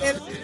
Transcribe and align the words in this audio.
¿De 0.00 0.12
dónde? 0.12 0.40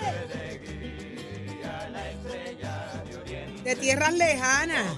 De 3.64 3.76
tierras 3.76 4.12
lejanas. 4.14 4.96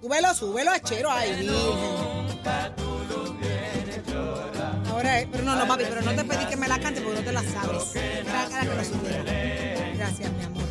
Súbelo, 0.00 0.34
súbelo, 0.34 0.70
achero. 0.70 1.10
Ay, 1.10 1.32
virgen. 1.40 1.56
Ahora, 4.90 5.20
es- 5.20 5.28
pero 5.30 5.44
no, 5.44 5.56
no, 5.56 5.66
papi, 5.66 5.84
pero 5.88 6.02
no 6.02 6.12
te 6.14 6.24
pedí 6.24 6.46
que 6.46 6.56
me 6.56 6.68
la 6.68 6.78
cante 6.78 7.00
porque 7.00 7.18
no 7.20 7.24
te 7.24 7.32
la 7.32 7.42
sabes. 7.42 7.94
Era 7.96 8.48
que. 8.48 9.94
Gracias, 9.96 10.32
mi 10.32 10.44
amor. 10.44 10.62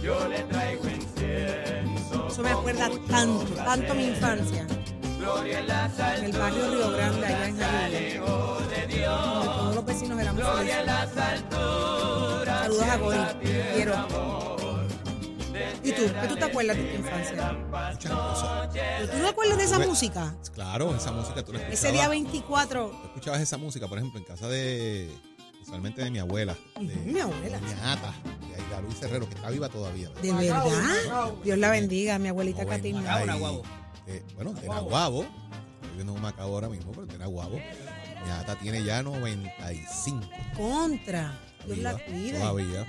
Eso 2.40 2.48
me 2.48 2.54
acuerda 2.54 2.90
tanto, 3.10 3.54
tanto 3.54 3.96
mi 3.96 4.06
infancia. 4.06 4.66
En 4.66 6.24
el 6.24 6.32
barrio 6.32 6.72
Río 6.72 6.92
Grande, 6.92 7.26
allá 7.26 7.48
en 7.50 7.60
Jalisco. 7.60 8.26
Donde 8.26 9.44
todos 9.44 9.76
los 9.76 9.86
vecinos 9.86 10.22
éramos 10.22 10.44
felices. 10.58 10.86
Saludos 12.46 12.84
a 12.84 12.96
Gori. 12.96 13.20
Quiero. 13.74 14.48
¿Y 15.84 15.92
tú? 15.92 16.02
¿Qué 16.22 16.28
tú 16.30 16.36
te 16.38 16.46
acuerdas 16.46 16.78
de 16.78 16.84
tu 16.84 16.96
infancia? 16.96 17.58
Muchas 17.92 18.12
cosas. 18.14 18.70
¿Tú 18.70 19.18
te 19.18 19.28
acuerdas 19.28 19.58
de 19.58 19.64
esa 19.66 19.80
música? 19.80 20.36
Claro, 20.54 20.96
esa 20.96 21.12
música 21.12 21.44
tú 21.44 21.52
la 21.52 21.60
escuchabas. 21.60 21.84
Ese 21.84 21.92
día 21.92 22.08
24. 22.08 22.88
tú 22.90 23.08
escuchabas 23.08 23.42
esa 23.42 23.58
música, 23.58 23.90
por 23.90 23.98
ejemplo, 23.98 24.18
en 24.18 24.26
casa 24.26 24.48
de. 24.48 25.10
Usualmente 25.62 26.02
de 26.02 26.10
mi 26.10 26.20
abuela. 26.20 26.56
De, 26.80 26.96
mi 26.96 27.20
abuela. 27.20 27.60
Doña 27.60 27.92
Ata, 27.92 28.14
Aida 28.60 28.82
Luis 28.82 29.02
Herrero, 29.02 29.28
que 29.28 29.36
está 29.36 29.50
viva 29.50 29.70
todavía. 29.70 30.10
¿verdad? 30.10 30.22
¿De 30.22 30.34
verdad? 30.34 31.34
Dios 31.44 31.58
la 31.58 31.70
bendiga, 31.70 32.20
mi 32.20 32.28
abuelita 32.30 32.66
Catina. 32.66 33.22
Eh, 34.08 34.24
bueno, 34.36 34.54
de 34.54 34.68
Naguabo. 34.68 35.22
Estoy 35.24 35.96
viendo 35.96 36.14
un 36.14 36.22
Macao 36.22 36.54
ahora 36.54 36.70
mismo, 36.70 36.92
pero 36.92 37.06
de 37.06 37.18
Naguabo. 37.18 37.58
Mi 37.58 38.32
Ata 38.32 38.56
tiene 38.56 38.84
ya 38.84 39.04
95. 39.04 40.28
Contra. 40.58 41.40
Dios 41.66 41.78
la 41.80 41.94
cuide. 41.94 42.40
Todavía. 42.40 42.86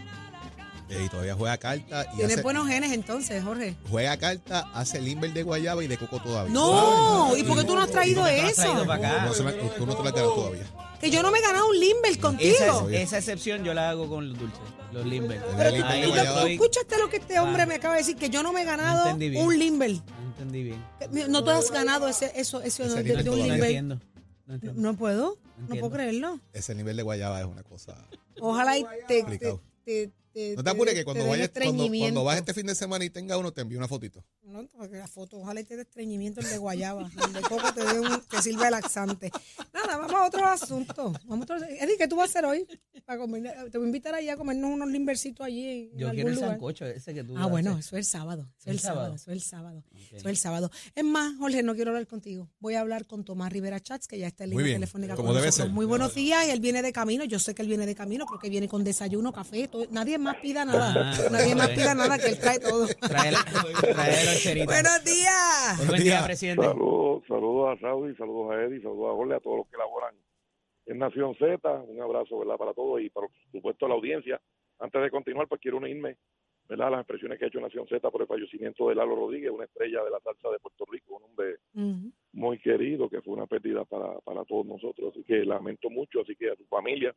Eh, 0.89 1.05
y 1.05 1.09
todavía 1.09 1.35
juega 1.35 1.57
carta. 1.57 2.07
Y 2.13 2.17
Tienes 2.17 2.35
hace, 2.35 2.43
buenos 2.43 2.67
genes 2.67 2.93
entonces, 2.93 3.45
Jorge. 3.45 3.77
juega 3.89 4.17
carta, 4.17 4.69
hace 4.75 5.01
limber 5.01 5.33
de 5.33 5.45
guayaba 5.45 5.85
y 5.85 5.87
de 5.87 5.97
coco 5.97 6.21
todavía. 6.21 6.53
No, 6.53 7.37
¿y 7.37 7.45
por 7.45 7.59
qué 7.59 7.65
tú 7.65 7.75
no 7.77 7.83
has 7.83 7.91
traído 7.91 8.23
¿Por 8.23 8.31
qué 8.31 8.37
tú 8.37 8.43
no 8.43 8.49
has 8.49 8.59
eso? 8.59 9.71
tú 9.77 9.87
no 9.87 9.95
te 9.95 10.03
la 10.03 10.09
has 10.09 10.15
todavía. 10.15 10.65
Que 11.01 11.11
yo 11.11 11.23
no 11.23 11.31
me 11.31 11.39
he 11.39 11.43
ganado 11.43 11.69
un 11.69 11.79
Limber 11.81 12.19
contigo. 12.19 12.89
esa 12.91 13.19
excepción 13.19 13.65
yo 13.65 13.73
la 13.75 13.91
hago 13.91 14.09
con 14.09 14.29
los 14.29 14.39
dulces, 14.39 14.61
los 14.93 15.07
Limber. 15.07 15.43
Pero 15.57 15.71
tú- 15.77 15.85
Ahí 15.85 16.03
tú- 16.03 16.11
¿Tú 16.11 16.17
yo 16.17 16.23
tú 16.23 16.29
estoy- 16.29 16.53
escuchaste 16.53 16.99
lo 16.99 17.09
que 17.09 17.17
este 17.17 17.41
hombre 17.41 17.65
me 17.67 17.75
acaba 17.77 17.95
de 17.95 18.01
decir? 18.01 18.17
Que 18.17 18.29
yo 18.29 18.43
no 18.43 18.53
me 18.53 18.63
he 18.63 18.65
ganado 18.65 19.05
entendí 19.05 19.31
bien. 19.31 19.47
un 19.47 19.59
Limber. 19.59 19.91
No 19.93 20.27
entendí 20.27 20.63
bien. 20.65 20.85
No 21.31 21.43
te 21.43 21.51
has 21.53 21.71
ganado 21.71 22.07
ese, 22.09 22.33
eso, 22.37 22.61
ese 22.61 22.83
honor 22.85 23.03
de, 23.03 23.15
un 23.17 23.25
todavía. 23.25 23.45
Limber. 23.47 23.63
entiendo. 23.65 24.01
No 24.47 24.55
entiendo. 24.55 24.81
No 24.83 24.95
puedo, 24.97 25.23
no 25.25 25.61
Entiendo. 25.63 25.81
puedo 25.81 25.91
creerlo. 25.93 26.41
Ese 26.53 26.75
nivel 26.75 26.97
de 26.97 27.03
guayaba 27.03 27.41
es 27.41 27.47
una 27.47 27.63
cosa. 27.63 27.97
Ojalá 28.41 28.77
y 28.79 28.85
te, 28.85 28.89
te, 29.09 29.21
Complicado. 29.21 29.61
te, 29.85 30.11
te- 30.33 30.57
No 30.57 30.63
te 30.65 30.71
apures 30.71 30.95
que 30.95 31.05
cuando 31.05 31.27
vayas, 31.27 31.51
cuando, 31.51 31.89
cuando 31.89 32.25
vas 32.25 32.39
este 32.39 32.55
fin 32.55 32.67
de 32.67 32.75
semana 32.75 33.05
y 33.05 33.11
tenga 33.11 33.37
uno, 33.39 33.53
te 33.53 33.61
envío 33.61 33.79
una 33.79 33.89
fotito. 33.89 34.25
No, 34.43 34.67
porque 34.77 34.97
la 34.97 35.07
foto, 35.09 35.39
ojalá 35.39 35.61
y 35.61 35.65
te 35.65 35.77
dé 35.77 35.83
estreñimiento 35.83 36.41
el 36.41 36.49
de 36.49 36.59
guayaba. 36.59 37.09
El 37.27 37.33
de 37.33 37.41
coco 37.43 37.73
te, 37.73 37.85
dé 37.85 38.01
un, 38.01 38.21
te 38.29 38.43
sirve 38.43 38.69
laxante. 38.71 39.31
Nada, 39.73 39.97
vamos 39.97 40.13
a 40.15 40.27
otro 40.27 40.45
asunto. 40.47 41.13
Vamos 41.27 41.49
a 41.51 41.55
otro, 41.55 41.67
Eddie, 41.69 41.97
¿qué 41.97 42.09
tú 42.09 42.17
vas 42.17 42.29
a 42.29 42.31
hacer 42.39 42.45
hoy? 42.45 42.67
Para 43.05 43.19
comer, 43.21 43.71
te 43.71 43.79
voy 43.79 43.85
a 43.87 43.89
invitar 43.89 44.15
allá 44.15 44.35
a 44.35 44.37
comernos 44.37 44.71
unos 44.73 44.89
limbercitos 44.91 45.47
allí 45.47 45.91
en 45.93 45.99
Yo 45.99 46.07
algún 46.09 46.15
quiero 46.15 46.29
el 46.31 46.35
lugar. 46.35 46.51
sancocho 46.51 46.85
ese 46.87 47.15
que 47.15 47.25
tú 47.25 47.35
Ah, 47.37 47.47
bueno, 47.47 47.79
eso 47.79 47.97
es 47.97 48.01
el 48.01 48.05
sábado. 48.05 48.43
Eso 48.59 48.71
es 48.71 48.75
¿El 48.75 48.81
sábado. 48.81 49.15
Eso 49.15 49.31
es 49.31 49.37
el 49.37 49.43
sábado. 49.43 49.85
Eso 50.09 50.17
es 50.17 50.25
el 50.27 50.37
sábado. 50.37 50.71
Es 50.95 51.05
más, 51.05 51.37
Jorge, 51.39 51.63
no 51.63 51.75
quiero 51.75 51.91
hablar 51.93 52.07
contigo. 52.07 52.49
Voy 52.59 52.75
a 52.75 52.81
hablar 52.81 53.07
con 53.07 53.25
Tomás 53.25 53.53
Rivera 53.53 53.81
Chats, 53.81 54.07
que 54.09 54.19
ya 54.19 54.27
está 54.27 54.45
en 54.45 54.51
Muy 54.51 54.59
línea 54.63 54.71
bien, 54.73 54.81
telefónica 54.81 55.15
como 55.17 55.29
con 55.29 55.37
debe 55.37 55.47
nosotros. 55.47 55.69
ser. 55.69 55.75
Muy 55.75 55.87
buenos 55.87 56.15
días. 56.15 56.47
Y 56.47 56.51
él 56.51 56.61
viene 56.61 56.83
de 56.83 56.93
camino. 56.93 57.25
Yo 57.25 57.39
sé 57.39 57.55
que 57.55 57.63
él 57.63 57.69
viene 57.69 57.87
de 57.87 57.95
camino 57.95 58.27
porque 58.27 58.49
viene 58.51 58.69
con 58.69 58.83
desayuno, 58.85 59.33
café. 59.33 59.69
todo. 59.69 59.87
Nadie 59.91 60.19
más 60.21 60.37
pida 60.37 60.65
nada. 60.65 60.93
Ah, 60.97 61.29
Nadie 61.31 61.55
más 61.55 61.69
pida 61.71 61.95
nada, 61.95 62.19
que 62.19 62.27
él 62.29 62.39
trae 62.39 62.59
todo. 62.61 62.87
Trae 62.87 63.33
la, 63.33 63.45
trae 63.81 64.55
la 64.57 64.65
buenos 64.65 65.05
días. 65.05 65.77
Buenos 65.77 65.89
Buen 65.89 66.03
día, 66.03 66.13
días. 66.13 66.25
presidente. 66.25 66.63
Saludos, 66.65 67.23
saludos 67.27 67.77
a 67.77 67.81
Saudi, 67.81 68.15
saludos 68.17 68.53
a 68.53 68.63
Eddie, 68.63 68.83
saludos 68.83 69.13
a 69.13 69.17
Jorge, 69.17 69.35
a 69.35 69.41
todos 69.41 69.57
los 69.59 69.69
que 69.69 69.77
laboran 69.77 70.15
en 70.87 70.99
Nación 70.99 71.35
Z. 71.37 71.71
Un 71.89 72.01
abrazo, 72.01 72.39
¿verdad? 72.39 72.57
Para 72.57 72.75
todos 72.75 73.01
y 73.01 73.11
por 73.11 73.29
supuesto 73.53 73.87
a 73.87 73.89
la 73.89 73.95
audiencia. 73.97 74.41
Antes 74.79 75.03
de 75.03 75.11
continuar, 75.11 75.47
pues 75.49 75.61
quiero 75.61 75.77
unirme, 75.77 76.17
¿verdad? 76.69 76.89
A 76.89 76.91
las 76.91 77.01
expresiones 77.01 77.39
que 77.39 77.45
ha 77.45 77.49
hecho 77.49 77.61
Nación 77.61 77.87
Z 77.89 78.11
por 78.11 78.23
el 78.23 78.27
fallecimiento 78.29 78.89
de 78.89 78.95
Lalo 78.95 79.15
Rodríguez, 79.17 79.51
una 79.51 79.65
estrella 79.65 80.03
de 80.05 80.11
la 80.11 80.21
salsa 80.21 80.49
de 80.51 80.59
Puerto 80.59 80.85
Rico, 80.91 81.17
un 81.17 81.25
hombre 81.25 81.57
muy 82.33 82.59
querido, 82.61 83.09
que 83.11 83.21
fue 83.21 83.35
una 83.35 83.47
pérdida 83.47 83.85
para, 83.85 84.19
para 84.21 84.45
todos 84.45 84.65
nosotros. 84.67 85.13
Así 85.13 85.23
que 85.25 85.45
lamento 85.45 85.91
mucho, 85.91 86.21
así 86.23 86.35
que 86.37 86.51
a 86.51 86.57
su 86.57 86.65
familia, 86.67 87.15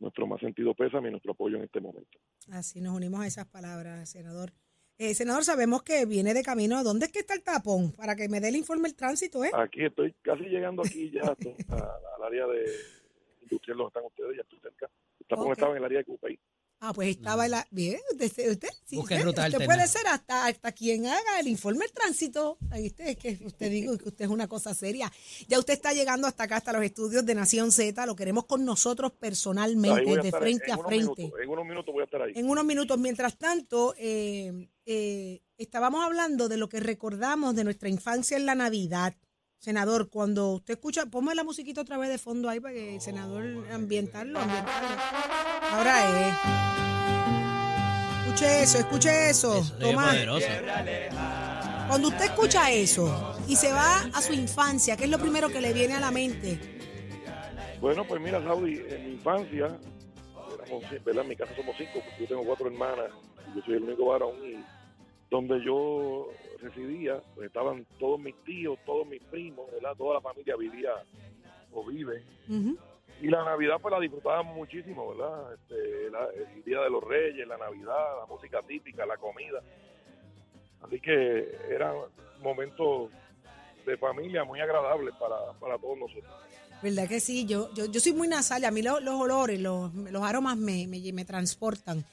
nuestro 0.00 0.26
más 0.26 0.40
sentido 0.40 0.74
pésame 0.74 1.08
y 1.08 1.12
nuestro 1.12 1.32
apoyo 1.32 1.56
en 1.56 1.64
este 1.64 1.80
momento. 1.80 2.18
Así 2.50 2.80
nos 2.80 2.94
unimos 2.96 3.20
a 3.20 3.26
esas 3.26 3.46
palabras, 3.46 4.08
senador. 4.10 4.52
Eh, 4.98 5.14
senador, 5.14 5.44
sabemos 5.44 5.82
que 5.82 6.06
viene 6.06 6.34
de 6.34 6.42
camino. 6.42 6.84
¿Dónde 6.84 7.06
es 7.06 7.12
que 7.12 7.18
está 7.20 7.34
el 7.34 7.42
tapón? 7.42 7.90
Para 7.92 8.14
que 8.14 8.28
me 8.28 8.40
dé 8.40 8.48
el 8.50 8.56
informe 8.56 8.88
del 8.88 8.94
tránsito, 8.96 9.44
¿eh? 9.44 9.50
Aquí 9.52 9.84
estoy 9.84 10.12
casi 10.22 10.44
llegando 10.44 10.82
aquí 10.82 11.10
ya 11.10 11.22
a- 11.22 11.98
al 12.16 12.22
área 12.22 12.46
de 12.46 12.64
industrial 13.42 13.78
donde 13.78 13.88
están 13.88 14.04
ustedes, 14.04 14.36
ya 14.36 14.42
estoy 14.42 14.60
cerca. 14.60 14.88
Está 15.18 15.34
Ok. 15.36 15.52
estaba 15.52 15.72
en 15.72 15.78
el 15.78 15.84
área 15.84 15.98
de 15.98 16.04
Cupey. 16.04 16.38
Ah, 16.86 16.92
pues 16.92 17.16
estaba 17.16 17.46
en 17.46 17.52
la... 17.52 17.66
Bien, 17.70 17.98
usted, 18.12 18.50
usted, 18.50 18.68
sí, 18.84 18.96
Busque 18.96 19.14
usted, 19.14 19.24
ruta 19.24 19.40
usted 19.40 19.54
alterna. 19.54 19.74
puede 19.74 19.88
ser 19.88 20.06
hasta, 20.06 20.46
hasta 20.46 20.72
quien 20.72 21.06
haga 21.06 21.40
el 21.40 21.48
informe 21.48 21.86
del 21.86 21.92
tránsito. 21.92 22.58
Ahí 22.70 22.88
usted, 22.88 23.06
es 23.06 23.16
que 23.16 23.38
usted 23.42 23.70
digo 23.70 23.96
que 23.96 24.10
usted 24.10 24.26
es 24.26 24.30
una 24.30 24.48
cosa 24.48 24.74
seria. 24.74 25.10
Ya 25.48 25.58
usted 25.58 25.72
está 25.72 25.94
llegando 25.94 26.26
hasta 26.26 26.44
acá, 26.44 26.56
hasta 26.56 26.74
los 26.74 26.82
estudios 26.82 27.24
de 27.24 27.34
Nación 27.34 27.72
Z. 27.72 28.04
Lo 28.04 28.14
queremos 28.14 28.44
con 28.44 28.66
nosotros 28.66 29.12
personalmente, 29.12 30.04
de 30.04 30.28
estar 30.28 30.42
frente 30.42 30.66
en 30.66 30.72
a 30.72 30.76
frente. 30.76 31.22
minutos, 31.22 31.40
en 31.42 31.48
unos 31.48 31.64
minutos 31.64 31.94
voy 31.94 32.02
a 32.02 32.04
estar 32.04 32.20
ahí. 32.20 32.32
En 32.36 32.50
unos 32.50 32.64
minutos. 32.66 32.98
Mientras 32.98 33.38
tanto, 33.38 33.94
eh, 33.96 34.68
eh, 34.84 35.40
estábamos 35.56 36.04
hablando 36.04 36.50
de 36.50 36.58
lo 36.58 36.68
que 36.68 36.80
recordamos 36.80 37.56
de 37.56 37.64
nuestra 37.64 37.88
infancia 37.88 38.36
en 38.36 38.44
la 38.44 38.54
Navidad. 38.54 39.14
Senador, 39.64 40.10
cuando 40.10 40.50
usted 40.50 40.74
escucha, 40.74 41.06
ponme 41.06 41.34
la 41.34 41.42
musiquita 41.42 41.80
otra 41.80 41.96
vez 41.96 42.10
de 42.10 42.18
fondo 42.18 42.50
ahí 42.50 42.60
para 42.60 42.74
que 42.74 42.96
el 42.96 43.00
senador 43.00 43.42
ambientarlo, 43.72 44.38
ambientarlo. 44.38 44.88
Ahora 45.72 46.04
es. 46.20 46.34
Escuche 48.26 48.62
eso, 48.62 48.78
escuche 48.78 49.30
eso. 49.30 49.64
Tomás, 49.80 50.18
cuando 51.88 52.08
usted 52.08 52.26
escucha 52.26 52.70
eso 52.72 53.38
y 53.48 53.56
se 53.56 53.72
va 53.72 54.00
a 54.12 54.20
su 54.20 54.34
infancia, 54.34 54.98
¿qué 54.98 55.04
es 55.04 55.10
lo 55.10 55.18
primero 55.18 55.48
que 55.48 55.62
le 55.62 55.72
viene 55.72 55.94
a 55.94 56.00
la 56.00 56.10
mente? 56.10 56.60
Bueno, 57.80 58.06
pues 58.06 58.20
mira, 58.20 58.44
Saudi, 58.44 58.82
en 58.86 59.06
mi 59.06 59.12
infancia, 59.12 59.78
éramos, 60.62 60.84
¿verdad? 61.06 61.22
En 61.22 61.28
mi 61.30 61.36
casa 61.36 61.56
somos 61.56 61.74
cinco, 61.78 61.92
porque 62.04 62.20
yo 62.20 62.28
tengo 62.28 62.44
cuatro 62.44 62.66
hermanas, 62.66 63.06
y 63.50 63.56
yo 63.56 63.64
soy 63.64 63.76
el 63.76 63.84
único 63.84 64.04
varón, 64.04 64.34
y 64.44 64.62
donde 65.30 65.62
yo 65.64 66.28
residía, 66.60 67.20
pues 67.34 67.46
estaban 67.48 67.86
todos 67.98 68.20
mis 68.20 68.34
tíos, 68.44 68.78
todos 68.86 69.06
mis 69.06 69.22
primos, 69.24 69.70
¿verdad? 69.72 69.94
Toda 69.96 70.14
la 70.14 70.20
familia 70.20 70.56
vivía 70.56 70.92
o 71.72 71.84
vive. 71.84 72.22
Y 73.20 73.28
la 73.28 73.44
Navidad 73.44 73.76
pues 73.80 73.92
la 73.92 74.00
disfrutábamos 74.00 74.54
muchísimo, 74.56 75.14
¿verdad? 75.14 75.54
Este, 75.54 76.10
la- 76.10 76.28
el 76.56 76.62
Día 76.64 76.80
de 76.80 76.90
los 76.90 77.02
Reyes, 77.02 77.46
la 77.46 77.56
Navidad, 77.56 78.18
la 78.20 78.26
música 78.26 78.60
típica, 78.62 79.06
la 79.06 79.16
comida. 79.16 79.62
Así 80.82 81.00
que 81.00 81.56
eran 81.70 81.94
momentos 82.42 83.10
de 83.86 83.96
familia 83.96 84.44
muy 84.44 84.60
agradables 84.60 85.14
para, 85.18 85.36
para 85.58 85.78
todos 85.78 85.98
nosotros. 85.98 86.32
¿Verdad 86.82 87.08
que 87.08 87.20
sí? 87.20 87.46
Yo, 87.46 87.72
yo, 87.74 87.86
yo 87.86 88.00
soy 88.00 88.12
muy 88.12 88.28
nasal, 88.28 88.64
a 88.64 88.70
mí 88.70 88.82
lo- 88.82 89.00
los, 89.00 89.14
olores, 89.14 89.58
los, 89.60 89.94
los 89.94 90.22
aromas 90.22 90.56
me, 90.58 90.86
me, 90.86 91.00
me 91.12 91.24
transportan. 91.24 92.04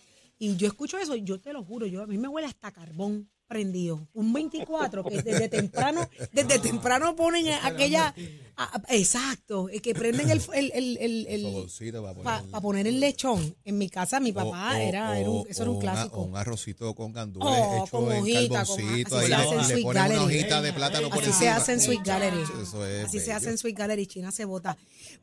Y 0.43 0.55
yo 0.55 0.65
escucho 0.65 0.97
eso, 0.97 1.15
y 1.15 1.23
yo 1.23 1.39
te 1.39 1.53
lo 1.53 1.63
juro, 1.63 1.85
yo 1.85 2.01
a 2.01 2.07
mí 2.07 2.17
me 2.17 2.27
huele 2.27 2.47
hasta 2.47 2.71
carbón 2.71 3.29
prendido. 3.61 4.07
Un 4.13 4.31
24 4.31 5.03
que 5.03 5.21
desde 5.21 5.49
temprano, 5.59 6.09
desde 6.31 6.57
temprano 6.59 7.15
ponen 7.17 7.49
aquella 7.63 8.15
a- 8.55 8.63
a- 8.77 8.81
exacto, 8.95 9.67
que 9.83 9.93
prenden 9.93 10.29
el 10.29 10.41
el, 10.53 10.71
el, 10.73 10.97
el, 11.27 11.67
para 11.91 12.13
pa- 12.13 12.39
poner- 12.39 12.51
pa 12.51 12.61
poner 12.61 12.87
el 12.87 12.99
lechón. 13.01 13.55
En 13.65 13.77
mi 13.77 13.89
casa 13.89 14.19
mi 14.21 14.31
papá 14.31 14.71
o- 14.71 14.77
o- 14.77 14.81
era, 14.81 15.19
era 15.19 15.29
un- 15.29 15.37
o- 15.39 15.45
eso 15.47 15.63
era 15.63 15.71
un 15.71 15.77
o 15.77 15.79
una- 15.79 15.91
clásico. 15.93 16.17
o 16.17 16.23
un 16.23 16.37
arrocito 16.37 16.95
con 16.95 17.11
gandules 17.11 17.47
Oh, 17.51 17.83
hecho 17.83 17.91
con 17.97 18.11
en 18.11 18.21
hojita, 18.21 18.39
con- 18.65 18.77
carboncito. 18.77 19.17
así 19.17 19.23
ahí 19.23 19.23
se 19.23 19.27
le, 19.29 19.35
hace 19.35 19.73
en 19.81 19.85
una 19.87 19.93
Gallery. 20.07 20.23
hojita 20.25 20.61
de 20.61 20.73
plátano 20.73 21.09
por 21.09 21.17
Así 21.23 21.25
se 21.25 21.29
encima. 21.45 21.55
hace 21.57 21.73
en 21.73 21.81
Sweet 21.81 22.01
Gallery. 22.05 22.41
Eso 22.61 22.85
es 22.85 23.05
Así 23.05 23.19
se 23.19 23.33
hace 23.33 23.49
en 23.49 23.57
Sweet 23.57 23.77
Gallery, 23.77 24.07
China 24.07 24.31
se 24.31 24.45
vota. 24.45 24.77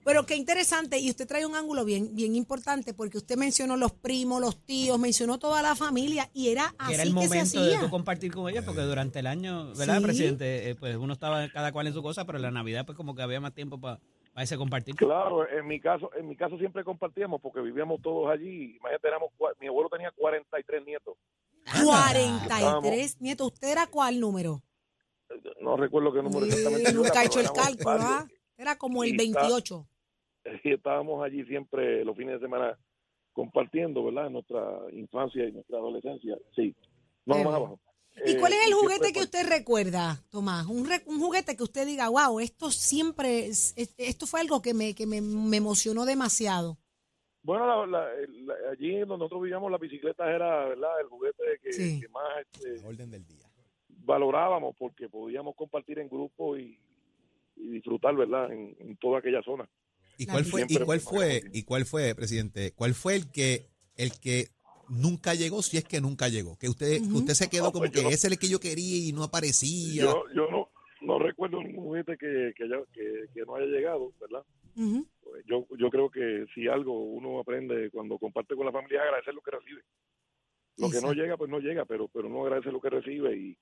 Pero 0.05 0.27
qué 0.27 0.37
interesante, 0.37 0.99
y 0.99 1.09
usted 1.09 1.27
trae 1.27 1.47
un 1.47 1.55
ángulo 1.55 1.85
bien, 1.85 2.15
bien 2.15 2.35
importante, 2.37 2.93
porque 2.93 3.17
usted 3.19 3.37
mencionó 3.37 3.77
los 3.77 3.93
primos, 3.93 4.41
los 4.41 4.57
tíos, 4.65 4.99
mencionó 4.99 5.39
toda 5.39 5.63
la 5.63 5.75
familia, 5.75 6.29
y 6.35 6.49
era 6.49 6.75
así 6.79 6.89
que 6.89 6.95
era 6.95 7.03
el 7.05 7.15
que 7.15 7.29
se 7.29 7.35
de 7.35 7.41
hacía. 7.41 7.81
Compartir 8.19 8.33
con 8.33 8.49
ellos, 8.51 8.65
porque 8.65 8.81
durante 8.83 9.19
el 9.21 9.27
año, 9.27 9.69
¿verdad, 9.77 9.99
Sí. 9.99 10.03
presidente? 10.05 10.71
Eh, 10.71 10.75
pues 10.75 10.97
uno 10.97 11.13
estaba 11.13 11.49
cada 11.49 11.73
cual 11.73 11.87
en 11.87 11.93
su 11.93 12.03
cosa, 12.03 12.25
pero 12.25 12.39
en 12.39 12.43
la 12.43 12.51
Navidad 12.51 12.85
pues 12.85 12.97
como 12.97 13.15
que 13.15 13.23
había 13.23 13.41
más 13.41 13.55
tiempo 13.55 13.81
para 13.81 14.01
ese 14.37 14.57
compartir. 14.57 14.95
Claro, 14.97 15.49
en 15.49 15.67
mi 15.67 15.81
caso, 15.81 16.11
en 16.17 16.29
mi 16.29 16.37
caso 16.37 16.59
siempre 16.59 16.85
compartíamos 16.85 17.41
porque 17.41 17.61
vivíamos 17.61 18.01
todos 18.03 18.31
allí. 18.31 18.77
Imagínate, 18.77 19.09
éramos, 19.09 19.31
mi 19.61 19.67
abuelo 19.69 19.89
tenía 19.89 20.11
43 20.13 20.85
nietos. 20.87 21.17
43 21.85 23.21
nietos. 23.21 23.47
¿Usted 23.53 23.69
era 23.69 23.87
cuál 23.87 24.21
número? 24.21 24.63
no 25.61 25.77
recuerdo 25.77 26.11
qué 26.13 26.23
número 26.23 26.47
exactamente. 26.47 26.93
Nunca 26.95 27.11
era, 27.11 27.21
ha 27.21 27.25
hecho 27.25 27.41
el 27.41 27.53
cálculo. 27.53 27.99
¿ah? 28.01 28.27
Era 28.57 28.77
como 28.79 29.05
el 29.05 29.11
Y 29.11 29.13
está- 29.27 29.41
28. 29.43 29.87
y 30.65 30.73
estábamos 30.73 31.23
allí 31.25 31.45
siempre 31.45 32.05
los 32.05 32.17
fines 32.17 32.41
de 32.41 32.47
semana 32.47 32.79
compartiendo, 33.35 34.03
¿verdad? 34.05 34.31
Nuestra 34.31 34.63
infancia 34.93 35.45
y 35.47 35.53
nuestra 35.53 35.77
adolescencia. 35.79 36.37
Sí. 36.57 36.75
No, 37.27 37.37
más 37.45 37.55
abajo. 37.55 37.79
¿Y 38.27 38.33
Eh, 38.33 38.37
cuál 38.39 38.53
es 38.53 38.59
el 38.61 38.73
siempre, 38.73 38.95
juguete 38.97 39.13
que 39.13 39.21
usted 39.21 39.49
recuerda, 39.49 40.23
Tomás? 40.31 40.67
Un, 40.67 40.89
re- 40.89 41.03
un 41.07 41.21
juguete 41.21 41.57
que 41.57 41.63
usted 41.63 41.87
diga, 41.87 42.09
wow, 42.09 42.41
esto 42.41 42.71
siempre, 42.71 43.47
es- 43.47 43.73
es- 43.77 43.95
esto 43.99 44.27
fue 44.27 44.41
algo 44.41 44.61
que 44.63 44.75
me, 44.75 44.95
que 44.95 45.07
me, 45.07 45.21
me 45.21 45.57
emocionó 45.57 46.05
demasiado. 46.05 46.79
Bueno, 47.43 47.87
la- 47.87 48.01
la- 48.05 48.09
la- 48.45 48.71
allí 48.73 48.99
donde 49.01 49.19
nosotros 49.19 49.43
vivíamos, 49.43 49.71
la 49.71 49.79
bicicleta 49.79 50.31
era, 50.31 50.67
¿verdad? 50.67 51.01
El 51.01 51.07
juguete 51.09 51.43
que, 51.63 51.73
Sí. 51.73 52.01
que 52.01 52.09
más 52.09 52.25
este, 52.53 52.85
orden 52.87 53.11
del 53.11 53.27
día. 53.27 53.45
valorábamos 53.89 54.75
porque 54.79 55.09
podíamos 55.09 55.55
compartir 55.55 55.99
en 55.99 56.09
grupo 56.09 56.57
y, 56.57 56.79
y 57.57 57.69
disfrutar, 57.69 58.17
¿verdad? 58.17 58.51
En, 58.53 58.75
en 58.81 58.97
toda 58.97 59.19
aquella 59.19 59.43
zona. 59.43 59.69
¿Y 60.17 60.27
cuál 60.27 60.45
fue, 60.45 60.65
y 60.69 60.79
cuál 60.79 61.01
fue 61.01 61.43
y 61.53 61.63
cuál 61.65 61.85
fue, 61.87 62.15
presidente? 62.15 62.73
¿Cuál 62.73 62.95
fue 62.95 63.15
el 63.17 63.31
que, 63.31 63.67
el 63.97 64.19
que 64.19 64.49
nunca 64.89 65.35
llegó, 65.35 65.63
si 65.63 65.77
es 65.77 65.85
que 65.85 66.01
nunca 66.01 66.29
llegó? 66.29 66.57
Que 66.59 66.69
usted, 66.69 67.01
usted 67.13 67.35
se 67.35 67.49
quedó 67.51 67.65
No, 67.65 67.73
como 67.73 67.83
pues 67.87 67.93
que 67.93 68.01
ese 68.09 68.15
es 68.15 68.25
el 68.33 68.39
que 68.39 68.49
yo 68.49 68.59
quería 68.61 69.09
y 69.09 69.13
no 69.13 69.23
aparecía. 69.25 70.03
Yo, 70.05 70.25
yo 70.35 70.51
no, 70.51 70.69
no 71.03 71.19
recuerdo 71.19 71.63
ningún 71.63 71.85
juguete 71.85 72.17
que, 72.17 72.53
que, 72.57 72.65
haya- 72.65 72.85
que, 72.93 73.27
que 73.35 73.41
no 73.43 73.57
haya 73.57 73.67
llegado, 73.67 74.13
¿verdad? 74.21 74.43
Pues 75.23 75.45
yo, 75.47 75.67
yo 75.77 75.91
creo 75.91 76.09
que 76.11 76.47
si 76.55 76.69
algo 76.69 76.93
uno 77.03 77.41
aprende 77.41 77.91
cuando 77.91 78.19
comparte 78.19 78.55
con 78.55 78.65
la 78.67 78.73
familia 78.73 78.99
es 79.01 79.05
agradecer 79.07 79.35
lo 79.35 79.41
que 79.43 79.51
recibe. 79.51 79.83
Lo 80.77 80.89
que 80.91 81.01
no 81.01 81.13
llega, 81.13 81.37
pues 81.37 81.51
no 81.51 81.59
llega, 81.59 81.85
pero 81.85 82.07
pero 82.09 82.29
no 82.29 82.43
agradece 82.45 82.71
lo 82.71 82.81
que 82.81 82.89
recibe 82.91 83.37
y, 83.37 83.57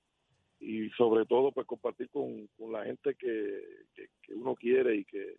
y 0.59 0.89
sobre 0.91 1.25
todo 1.25 1.51
pues 1.51 1.65
compartir 1.65 2.09
con, 2.09 2.47
con 2.57 2.71
la 2.71 2.85
gente 2.85 3.15
que, 3.15 3.59
que, 3.95 4.07
que 4.21 4.33
uno 4.35 4.53
quiere 4.55 4.95
y 4.97 5.05
que 5.05 5.37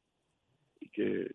y 0.80 0.88
que 0.90 1.30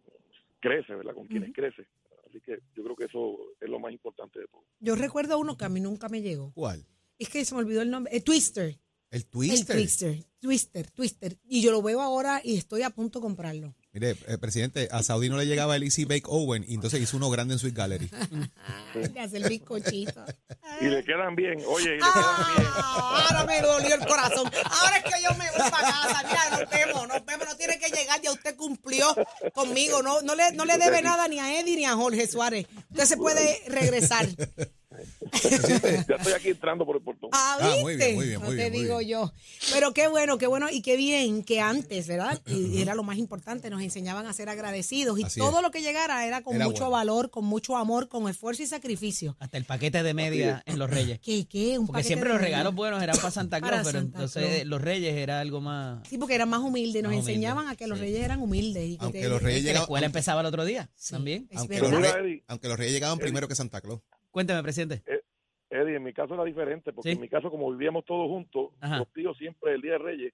crece, 0.59 0.93
¿verdad? 0.95 1.13
Con 1.13 1.27
quienes 1.27 1.53
crece. 1.53 1.85
Así 2.33 2.41
que 2.41 2.63
yo 2.75 2.83
creo 2.83 2.95
que 2.95 3.05
eso 3.05 3.37
es 3.61 3.69
lo 3.69 3.79
más 3.79 3.91
importante 3.91 4.39
de 4.39 4.47
todo. 4.47 4.65
Yo 4.79 4.95
recuerdo 4.95 5.37
uno 5.37 5.55
que 5.55 5.65
a 5.65 5.69
mí 5.69 5.79
nunca 5.79 6.09
me 6.09 6.23
llegó. 6.23 6.51
¿Cuál? 6.53 6.83
Es 7.19 7.29
que 7.29 7.45
se 7.45 7.53
me 7.53 7.61
olvidó 7.61 7.83
el 7.83 7.91
nombre. 7.91 8.15
Eh, 8.15 8.21
Twister. 8.21 8.79
El 9.11 9.27
Twister. 9.27 9.75
El 9.75 9.83
Twister. 9.83 10.25
Twister, 10.39 10.89
Twister. 10.89 11.37
Y 11.43 11.61
yo 11.61 11.71
lo 11.71 11.83
veo 11.83 12.01
ahora 12.01 12.41
y 12.43 12.57
estoy 12.57 12.81
a 12.81 12.89
punto 12.89 13.19
de 13.19 13.23
comprarlo. 13.23 13.75
Mire, 13.93 14.15
eh, 14.27 14.39
presidente, 14.39 14.87
a 14.91 15.03
Saudi 15.03 15.29
no 15.29 15.37
le 15.37 15.45
llegaba 15.45 15.75
el 15.75 15.83
Easy 15.83 16.05
Bake 16.05 16.23
Owen 16.25 16.65
y 16.67 16.73
entonces 16.73 16.99
hizo 16.99 17.15
uno 17.15 17.29
grande 17.29 17.53
en 17.53 17.59
Sweet 17.59 17.75
Gallery. 17.75 18.09
De 18.95 19.19
hacer 19.19 19.47
bizcochito. 19.47 20.25
Y 20.81 20.85
le 20.85 21.03
quedan 21.03 21.35
bien, 21.35 21.59
oye, 21.67 21.89
y 21.89 21.93
le 21.93 21.99
quedan 21.99 22.55
bien. 22.55 22.67
Ah, 22.73 23.23
ahora 23.29 23.45
me 23.45 23.61
dolió 23.61 23.93
el 23.93 24.07
corazón. 24.07 24.51
Ahora 24.65 24.97
es 24.97 25.03
que 25.03 25.21
yo 25.21 25.29
me 25.37 25.45
voy 25.51 25.69
para 25.69 25.87
casa. 25.91 26.23
Mira, 26.27 26.49
nos 26.59 26.69
vemos, 26.71 27.07
nos 27.07 27.25
vemos. 27.25 27.47
No 27.47 27.55
tiene 27.55 27.77
que 27.77 27.89
llegar, 27.91 28.19
ya 28.19 28.31
usted 28.31 28.55
cumplió 28.55 29.13
conmigo. 29.53 30.01
No, 30.01 30.23
no, 30.23 30.33
le, 30.33 30.51
no 30.53 30.65
le 30.65 30.79
debe 30.79 31.03
nada 31.03 31.27
ni 31.27 31.39
a 31.39 31.59
Eddie 31.59 31.75
ni 31.75 31.85
a 31.85 31.93
Jorge 31.93 32.25
Suárez. 32.25 32.65
Usted 32.89 33.05
se 33.05 33.17
puede 33.17 33.61
regresar. 33.67 34.25
Ya 36.07 36.15
estoy 36.15 36.33
aquí 36.33 36.49
entrando 36.49 36.85
por 36.85 36.95
el 36.97 37.01
portón. 37.01 37.29
Ah, 37.33 37.57
Ah, 37.61 37.67
¿viste? 37.67 37.81
muy 37.81 37.95
bien, 37.95 38.15
muy 38.15 38.27
bien, 38.27 38.39
No 38.41 38.47
muy 38.47 38.57
te 38.57 38.69
muy 38.69 38.79
digo 38.79 38.97
bien. 38.99 39.09
yo. 39.09 39.33
Pero 39.71 39.93
qué 39.93 40.07
bueno, 40.07 40.37
qué 40.37 40.47
bueno 40.47 40.67
y 40.71 40.81
qué 40.81 40.95
bien 40.97 41.43
que 41.43 41.59
antes, 41.61 42.07
¿verdad? 42.07 42.41
Y 42.47 42.81
era 42.81 42.95
lo 42.95 43.03
más 43.03 43.17
importante, 43.17 43.69
nos 43.69 43.81
enseñaban 43.81 44.25
a 44.25 44.33
ser 44.33 44.49
agradecidos 44.49 45.19
y 45.19 45.23
Así 45.23 45.39
todo 45.39 45.57
es. 45.57 45.61
lo 45.63 45.71
que 45.71 45.81
llegara 45.81 46.25
era 46.25 46.41
con 46.41 46.55
Era 46.55 46.65
mucho 46.65 46.83
bueno. 46.85 46.91
valor, 46.91 47.29
con 47.29 47.45
mucho 47.45 47.77
amor, 47.77 48.07
con 48.09 48.27
esfuerzo 48.29 48.63
y 48.63 48.67
sacrificio. 48.67 49.35
Hasta 49.39 49.57
el 49.57 49.65
paquete 49.65 50.03
de 50.03 50.13
media 50.13 50.63
en 50.65 50.79
los 50.79 50.89
Reyes. 50.89 51.19
¿Qué, 51.19 51.45
qué? 51.47 51.77
Un 51.79 51.87
Porque 51.87 51.99
paquete 51.99 52.07
siempre 52.07 52.29
de 52.29 52.33
los 52.35 52.41
media. 52.41 52.57
regalos 52.57 52.75
buenos 52.75 53.01
eran 53.03 53.15
para 53.17 53.31
Santa 53.31 53.57
Claus, 53.61 53.71
Para 53.71 53.83
pero 53.83 53.99
Santa 53.99 54.17
entonces 54.19 54.65
los 54.65 54.81
Reyes 54.81 55.15
era 55.15 55.39
algo 55.39 55.61
más... 55.61 56.07
Sí, 56.07 56.17
porque 56.17 56.35
eran 56.35 56.49
más 56.49 56.61
humildes, 56.61 57.03
nos 57.03 57.11
Más 57.11 57.19
enseñaban 57.19 57.67
a 57.67 57.75
que 57.75 57.87
los 57.87 57.97
sí. 57.99 58.05
reyes 58.05 58.23
eran 58.23 58.41
humildes. 58.41 58.83
Y 58.89 58.97
que 58.97 59.03
Aunque 59.05 59.21
te- 59.21 59.29
los 59.29 59.41
reyes 59.41 59.59
Que 59.61 59.63
la 59.65 59.69
llegaban, 59.69 59.83
escuela 59.83 60.05
empezaba 60.05 60.41
el 60.41 60.47
otro 60.47 60.65
día 60.65 60.89
Sí, 60.95 61.11
también. 61.13 61.47
aunque 61.55 61.79
los, 61.79 61.91
reyes, 61.91 62.41
aunque 62.47 62.67
los 62.67 62.77
reyes 62.77 62.93
llegaban 62.93 63.19
primero 63.19 63.47
que 63.47 63.55
Santa 63.55 63.81
Claus. 63.81 63.99
Cuéntame, 64.33 64.63
presidente. 64.63 65.03
Eddie, 65.69 65.95
en 65.95 66.03
mi 66.03 66.11
caso 66.13 66.33
era 66.33 66.43
diferente, 66.43 66.91
porque 66.91 67.09
Sí. 67.11 67.15
en 67.15 67.21
mi 67.21 67.29
caso, 67.29 67.49
como 67.51 67.71
vivíamos 67.71 68.03
todos 68.03 68.27
juntos, 68.27 68.71
Ajá. 68.81 68.97
los 68.97 69.13
tíos 69.13 69.37
siempre 69.37 69.73
el 69.75 69.81
día 69.81 69.93
de 69.93 69.97
Reyes 69.99 70.33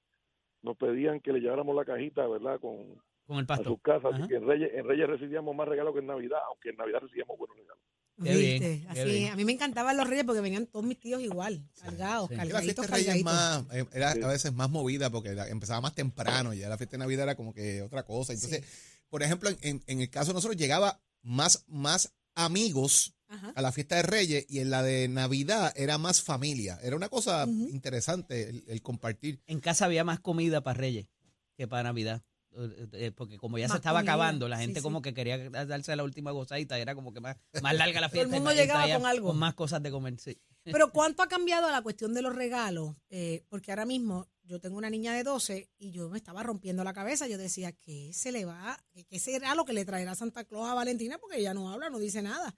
nos 0.63 0.75
pedían 0.78 1.19
que 1.19 1.31
le 1.34 1.40
lleváramos 1.40 1.75
la 1.75 1.84
cajita, 1.86 2.25
¿verdad? 2.28 2.60
Con, 2.60 2.96
Con 3.28 3.38
el 3.38 3.44
a 3.44 3.48
pasto. 3.48 3.69
sus 3.72 3.81
casas. 3.81 4.06
Ajá. 4.13 4.18
Así 4.24 4.28
que 4.30 4.36
en 4.36 4.48
Reyes, 4.48 4.72
en 4.74 4.86
Reyes 4.88 5.07
recibíamos 5.07 5.54
más 5.56 5.68
regalos 5.68 5.94
que 5.94 6.00
en 6.00 6.07
Navidad, 6.07 6.40
aunque 6.50 6.69
en 6.69 6.78
Navidad 6.78 7.00
recibíamos 7.01 7.38
buenos 7.38 7.56
regalos. 7.57 7.84
Qué 8.22 8.36
bien, 8.36 8.86
Así, 8.90 9.04
bien. 9.06 9.31
a 9.31 9.36
mí 9.38 9.46
me 9.46 9.54
encantaban 9.54 9.96
los 9.96 10.10
reyes 10.10 10.25
porque 10.25 10.42
venían 10.42 10.66
todos 10.68 10.84
mis 10.86 11.00
tíos 11.00 11.22
igual, 11.22 11.62
cargados, 11.81 12.28
sí. 12.28 12.34
Y 12.34 12.38
la 12.38 12.44
fiesta 12.62 12.81
cargaditos, 12.81 12.88
de 12.88 12.92
Reyes 12.92 13.24
cargaditos. 13.24 13.34
más, 13.69 13.75
eh, 13.78 13.86
era 13.98 14.12
Sí. 14.13 14.22
a 14.24 14.28
veces 14.28 14.54
más 14.54 14.69
movida 14.69 15.10
porque 15.10 15.34
la- 15.34 15.48
empezaba 15.48 15.80
más 15.80 15.96
temprano, 15.96 16.54
ya 16.54 16.68
la 16.68 16.78
fiesta 16.78 16.98
de 16.98 17.00
Navidad 17.00 17.24
era 17.24 17.36
como 17.36 17.54
que 17.54 17.81
otra 17.81 18.04
cosa. 18.04 18.34
Entonces, 18.34 18.66
por 19.10 19.24
ejemplo, 19.24 19.50
en, 19.62 19.81
en 19.88 20.01
el 20.01 20.10
caso 20.10 20.31
de 20.31 20.34
nosotros 20.34 20.57
llegaba 20.57 21.00
más, 21.22 21.63
más 21.69 22.13
amigos 22.36 23.16
Ajá. 23.30 23.54
a 23.56 23.62
la 23.62 23.72
fiesta 23.72 23.96
de 23.96 24.02
Reyes 24.02 24.46
y 24.50 24.60
en 24.60 24.70
la 24.72 24.81
de 24.84 25.08
Navidad 25.08 25.72
era 25.76 25.98
más 25.98 26.22
familia. 26.22 26.80
Era 26.84 26.96
una 26.96 27.10
cosa 27.10 27.46
interesante 27.84 28.50
el, 28.50 28.64
el 28.68 28.81
compartir. 28.81 29.42
En 29.48 29.60
casa 29.60 29.86
había 29.86 30.04
más 30.04 30.20
comida 30.20 30.62
para 30.62 30.78
Reyes 30.80 31.08
que 31.56 31.68
para 31.68 31.84
Navidad. 31.84 32.22
Eh, 32.58 32.88
eh, 32.94 33.12
Porque 33.12 33.38
como 33.38 33.60
ya 33.60 33.66
Más 33.68 33.74
se 33.74 33.78
estaba 33.78 34.00
comida, 34.00 34.14
acabando, 34.14 34.48
la 34.50 34.58
gente 34.58 34.80
sí. 34.80 34.84
como 34.84 35.02
que 35.04 35.14
quería 35.14 35.50
darse 35.52 35.96
la 35.96 36.04
última 36.04 36.31
gozadita, 36.31 36.80
era 36.80 36.96
como 36.96 37.14
que 37.14 37.20
más, 37.20 37.38
más 37.62 37.76
larga 37.76 38.02
la 38.02 38.10
Todo 38.10 38.22
el 38.22 38.28
fiesta. 38.28 38.36
mundo 38.38 38.52
llegaba 38.60 38.92
con 38.92 39.06
algo. 39.06 39.28
Con 39.30 39.38
más 39.38 39.54
cosas 39.54 39.84
de 39.84 39.92
comer, 39.92 40.20
sí. 40.20 40.36
Pero 40.64 40.92
¿cuánto 40.94 41.22
ha 41.22 41.28
cambiado 41.28 41.70
la 41.70 41.82
cuestión 41.84 42.14
de 42.16 42.24
los 42.24 42.36
regalos? 42.36 42.96
Eh, 43.10 43.44
porque 43.50 43.72
ahora 43.72 43.86
mismo 43.86 44.28
yo 44.44 44.60
tengo 44.60 44.78
una 44.78 44.90
niña 44.90 45.14
de 45.14 45.24
12 45.24 45.70
y 45.78 45.92
yo 45.92 46.10
me 46.10 46.18
estaba 46.18 46.42
rompiendo 46.42 46.84
la 46.84 46.94
cabeza. 46.94 47.28
Yo 47.28 47.38
decía, 47.38 47.72
¿qué 47.72 48.12
se 48.14 48.32
le 48.32 48.46
va? 48.46 48.80
¿Qué- 48.92 49.06
¿Qué 49.06 49.20
será 49.20 49.54
lo 49.54 49.64
que 49.66 49.74
le 49.74 49.86
traerá 49.86 50.16
Santa 50.16 50.44
Claus 50.44 50.70
a 50.70 50.74
Valentina? 50.74 51.20
Porque 51.20 51.38
ella 51.38 51.54
no 51.54 51.72
habla, 51.72 51.92
no 51.92 52.00
dice 52.00 52.24
nada. 52.24 52.58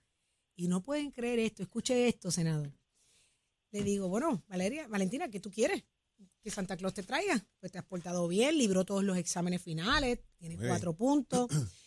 Y 0.54 0.68
no 0.68 0.82
pueden 0.82 1.10
creer 1.10 1.38
esto. 1.38 1.62
Escuche 1.62 2.08
esto, 2.08 2.30
senador. 2.30 2.72
Le 3.70 3.82
digo, 3.82 4.08
bueno, 4.08 4.44
Valeria, 4.48 4.86
Valentina, 4.88 5.28
¿qué 5.30 5.40
tú 5.40 5.50
quieres? 5.50 5.84
Que 6.42 6.50
Santa 6.50 6.76
Claus 6.76 6.94
te 6.94 7.02
traiga. 7.02 7.44
Pues 7.58 7.72
te 7.72 7.78
has 7.78 7.84
portado 7.84 8.28
bien, 8.28 8.58
libró 8.58 8.84
todos 8.84 9.02
los 9.02 9.16
exámenes 9.16 9.62
finales, 9.62 10.20
tienes 10.38 10.58
Muy 10.58 10.64
bien. 10.64 10.74
cuatro 10.74 10.94
puntos. 10.94 11.48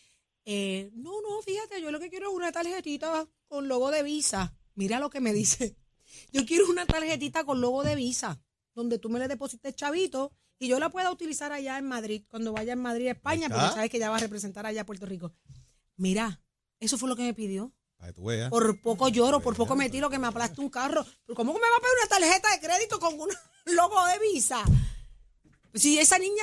Eh, 0.48 0.92
no, 0.94 1.10
no, 1.22 1.42
fíjate, 1.42 1.82
yo 1.82 1.90
lo 1.90 1.98
que 1.98 2.08
quiero 2.08 2.30
es 2.30 2.36
una 2.36 2.52
tarjetita 2.52 3.28
con 3.48 3.66
logo 3.66 3.90
de 3.90 4.04
Visa. 4.04 4.56
Mira 4.76 5.00
lo 5.00 5.10
que 5.10 5.20
me 5.20 5.32
dice. 5.32 5.76
Yo 6.32 6.46
quiero 6.46 6.70
una 6.70 6.86
tarjetita 6.86 7.42
con 7.42 7.60
logo 7.60 7.82
de 7.82 7.96
Visa, 7.96 8.40
donde 8.72 9.00
tú 9.00 9.10
me 9.10 9.18
le 9.18 9.26
deposites 9.26 9.74
chavito 9.74 10.32
y 10.58 10.68
yo 10.68 10.78
la 10.78 10.88
pueda 10.88 11.10
utilizar 11.10 11.52
allá 11.52 11.78
en 11.78 11.86
Madrid, 11.86 12.22
cuando 12.28 12.52
vaya 12.52 12.72
en 12.74 12.78
Madrid, 12.78 13.08
España, 13.08 13.46
Ahí 13.46 13.52
porque 13.52 13.74
sabes 13.74 13.90
que 13.90 13.98
ya 13.98 14.08
va 14.08 14.16
a 14.16 14.20
representar 14.20 14.66
allá 14.66 14.82
a 14.82 14.86
Puerto 14.86 15.04
Rico. 15.04 15.34
Mira, 15.96 16.40
eso 16.78 16.96
fue 16.96 17.08
lo 17.08 17.16
que 17.16 17.22
me 17.22 17.34
pidió. 17.34 17.74
Para 17.98 18.12
que 18.12 18.14
tú 18.14 18.24
veas. 18.24 18.50
Por 18.50 18.80
poco 18.80 19.08
lloro, 19.08 19.40
por 19.40 19.56
poco 19.56 19.74
me 19.76 19.88
tiro 19.90 20.10
que 20.10 20.18
me 20.18 20.26
aplaste 20.26 20.60
un 20.60 20.68
carro. 20.70 21.04
Pero 21.24 21.34
¿Cómo 21.36 21.54
que 21.54 21.60
me 21.60 21.66
va 21.66 21.76
a 21.76 21.80
pedir 21.80 21.94
una 22.02 22.08
tarjeta 22.28 22.48
de 22.52 22.60
crédito 22.60 22.98
con 23.00 23.14
un 23.20 23.28
logo 23.74 24.06
de 24.06 24.18
Visa? 24.32 24.62
Si 25.74 25.98
esa 25.98 26.18
niña, 26.18 26.42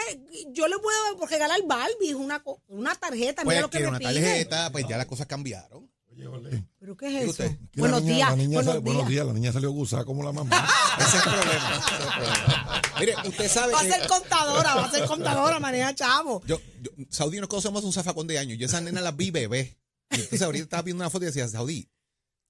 yo 0.51 0.67
le 0.67 0.77
puedo 0.77 1.25
regalar 1.25 1.59
Barbie, 1.65 2.13
una, 2.13 2.43
una 2.67 2.93
tarjeta, 2.95 3.41
Pues 3.43 3.55
mira 3.55 3.61
lo 3.61 3.69
que 3.69 3.79
me 3.79 3.87
una 3.87 3.97
pide. 3.97 4.13
tarjeta, 4.13 4.71
pues 4.71 4.85
ya 4.87 4.95
las 4.97 5.07
cosas 5.07 5.25
cambiaron. 5.25 5.89
Oye, 6.11 6.27
ole. 6.27 6.63
¿Pero 6.79 6.95
qué 6.95 7.07
es 7.23 7.29
eso? 7.39 7.43
La 7.43 7.57
Buenos 7.75 8.03
niña- 8.03 8.15
días, 8.15 8.29
la 8.29 8.35
niña 8.35 8.53
buenos 8.57 8.65
sale- 8.73 8.79
buenos 8.85 9.07
días. 9.07 9.25
la 9.25 9.33
niña 9.33 9.51
salió 9.51 9.71
gusada 9.71 10.05
como 10.05 10.21
la 10.23 10.31
mamá. 10.31 10.67
Ese 10.99 11.17
es 11.17 11.25
el 11.25 11.31
problema. 11.31 11.71
ese 11.71 11.95
es 11.95 12.01
el 12.01 12.07
problema. 12.13 12.81
Mire, 12.99 13.15
usted 13.27 13.49
sabe. 13.49 13.73
Va 13.73 13.79
a 13.79 13.87
eh, 13.87 13.91
ser 13.91 14.07
contadora, 14.07 14.75
va 14.75 14.85
a 14.85 14.91
ser 14.91 15.05
contadora, 15.07 15.59
maneja 15.59 15.95
chavo. 15.95 16.43
Yo, 16.45 16.59
yo, 16.83 16.91
Saudí 17.09 17.39
nos 17.39 17.49
conocemos 17.49 17.83
un 17.83 17.91
zafacón 17.93 18.27
de 18.27 18.37
años. 18.37 18.59
Yo 18.59 18.67
esa 18.67 18.79
nena 18.81 19.01
las 19.01 19.17
vi 19.17 19.31
bebé. 19.31 19.75
Entonces 20.13 20.41
ahorita 20.41 20.63
estaba 20.63 20.81
viendo 20.83 21.03
una 21.03 21.09
foto 21.09 21.23
y 21.23 21.27
decía, 21.27 21.47
Saudí, 21.47 21.89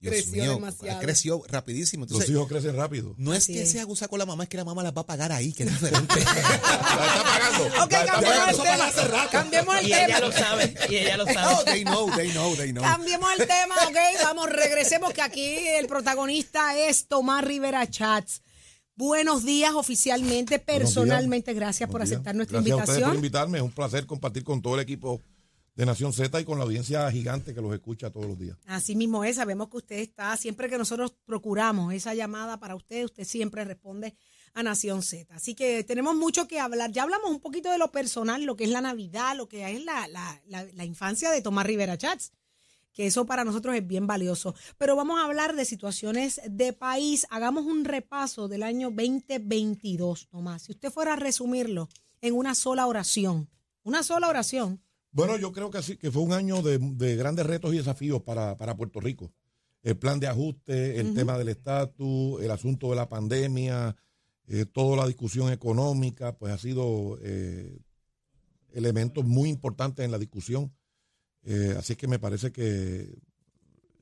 Dios 0.00 0.12
Creció 0.16 0.42
mío, 0.42 0.54
demasiado. 0.56 1.00
creció 1.00 1.42
rapidísimo. 1.48 2.04
Los 2.10 2.28
hijos 2.28 2.46
crecen 2.46 2.76
rápido. 2.76 3.14
no 3.16 3.32
es 3.32 3.44
Así 3.44 3.54
que 3.54 3.62
es. 3.62 3.70
sea 3.70 3.84
gusa 3.84 4.06
con 4.06 4.18
la 4.18 4.26
mamá, 4.26 4.42
es 4.42 4.50
que 4.50 4.58
la 4.58 4.64
mamá 4.64 4.82
las 4.82 4.94
va 4.94 5.00
a 5.00 5.06
pagar 5.06 5.32
ahí, 5.32 5.52
que 5.54 5.62
es 5.62 5.70
diferente. 5.70 6.14
La 6.24 7.06
está 7.06 7.22
pagando. 7.24 7.64
Ok, 7.84 7.92
La 7.92 8.00
está 8.00 8.12
cambiemos 8.12 8.48
el 8.50 8.56
pagando. 8.56 9.02
tema. 9.02 9.30
Cambiemos 9.30 9.76
el 9.78 9.86
Y 9.86 9.92
ella 9.94 10.06
tema. 10.06 10.20
lo 10.20 10.32
sabe, 10.32 10.74
y 10.90 10.96
ella 10.96 11.16
lo 11.16 11.24
sabe. 11.26 11.64
they 11.72 11.84
know, 11.84 12.10
they 12.16 12.30
know, 12.32 12.54
they 12.56 12.72
know. 12.72 12.82
Cambiemos 12.84 13.30
el 13.38 13.46
tema, 13.46 13.74
ok. 13.88 13.96
Vamos, 14.24 14.50
regresemos 14.50 15.12
que 15.14 15.22
aquí 15.22 15.56
el 15.78 15.86
protagonista 15.86 16.76
es 16.78 17.06
Tomás 17.08 17.42
Rivera 17.44 17.88
Chats. 17.88 18.42
Buenos 18.96 19.44
días 19.44 19.72
oficialmente, 19.74 20.58
personalmente. 20.58 21.54
Gracias 21.54 21.88
por 21.88 22.02
aceptar 22.02 22.34
nuestra 22.34 22.58
Gracias 22.60 22.72
a 22.78 22.82
ustedes 22.82 22.86
por 22.86 22.94
invitación. 23.14 23.16
invitarme. 23.16 23.58
Es 23.58 23.64
un 23.64 23.72
placer 23.72 24.06
compartir 24.06 24.44
con 24.44 24.60
todo 24.60 24.74
el 24.74 24.80
equipo 24.80 25.20
de 25.74 25.86
Nación 25.86 26.12
Z 26.12 26.40
y 26.40 26.44
con 26.44 26.58
la 26.58 26.64
audiencia 26.64 27.10
gigante 27.10 27.54
que 27.54 27.60
los 27.60 27.74
escucha 27.74 28.10
todos 28.10 28.26
los 28.26 28.38
días. 28.38 28.56
Así 28.66 28.94
mismo 28.94 29.24
es, 29.24 29.36
sabemos 29.36 29.68
que 29.68 29.78
usted 29.78 29.98
está, 29.98 30.36
siempre 30.36 30.68
que 30.68 30.78
nosotros 30.78 31.14
procuramos 31.24 31.92
esa 31.92 32.14
llamada 32.14 32.58
para 32.60 32.76
usted, 32.76 33.04
usted 33.04 33.24
siempre 33.24 33.64
responde 33.64 34.14
a 34.54 34.62
Nación 34.62 35.02
Z. 35.02 35.34
Así 35.34 35.54
que 35.54 35.82
tenemos 35.82 36.14
mucho 36.14 36.46
que 36.46 36.60
hablar. 36.60 36.92
Ya 36.92 37.02
hablamos 37.02 37.30
un 37.30 37.40
poquito 37.40 37.70
de 37.70 37.78
lo 37.78 37.90
personal, 37.90 38.44
lo 38.44 38.56
que 38.56 38.64
es 38.64 38.70
la 38.70 38.80
Navidad, 38.80 39.36
lo 39.36 39.48
que 39.48 39.68
es 39.70 39.84
la, 39.84 40.06
la, 40.06 40.40
la, 40.46 40.84
infancia 40.84 41.30
de 41.32 41.42
Tomás 41.42 41.66
Rivera 41.66 41.98
Chats. 41.98 42.32
que 42.92 43.06
eso 43.06 43.26
para 43.26 43.42
nosotros 43.42 43.74
es 43.74 43.84
bien 43.84 44.06
valioso. 44.06 44.54
Pero 44.78 44.94
vamos 44.94 45.18
a 45.18 45.24
hablar 45.24 45.56
de 45.56 45.64
situaciones 45.64 46.40
de 46.48 46.72
país. 46.72 47.26
Hagamos 47.30 47.66
un 47.66 47.84
repaso 47.84 48.46
del 48.46 48.62
año 48.62 48.90
2022, 48.90 50.28
Tomás. 50.28 50.62
Si 50.62 50.72
usted 50.72 50.92
fuera 50.92 51.14
a 51.14 51.16
resumirlo 51.16 51.88
en 52.20 52.34
una 52.34 52.54
sola 52.54 52.86
oración, 52.86 53.50
una 53.82 54.04
sola 54.04 54.28
oración. 54.28 54.83
Bueno, 55.14 55.38
yo 55.38 55.52
creo 55.52 55.70
que 55.70 55.80
sí, 55.80 55.96
que 55.96 56.10
fue 56.10 56.22
un 56.22 56.32
año 56.32 56.60
de, 56.60 56.78
de 56.78 57.14
grandes 57.14 57.46
retos 57.46 57.72
y 57.72 57.76
desafíos 57.76 58.20
para, 58.22 58.58
para 58.58 58.76
Puerto 58.76 58.98
Rico. 59.00 59.32
El 59.84 59.96
plan 59.96 60.18
de 60.18 60.26
ajuste, 60.26 60.98
el 60.98 61.14
tema 61.14 61.38
del 61.38 61.50
estatus, 61.50 62.42
el 62.42 62.50
asunto 62.50 62.90
de 62.90 62.96
la 62.96 63.08
pandemia, 63.08 63.94
eh, 64.48 64.66
toda 64.66 64.96
la 64.96 65.06
discusión 65.06 65.52
económica, 65.52 66.36
pues 66.36 66.52
ha 66.52 66.58
sido 66.58 67.18
eh, 67.22 67.78
elementos 68.72 69.24
muy 69.24 69.50
importantes 69.50 70.04
en 70.04 70.10
la 70.10 70.18
discusión. 70.18 70.74
Eh, 71.44 71.76
así 71.78 71.94
que 71.94 72.08
me 72.08 72.18
parece 72.18 72.50
que 72.50 73.14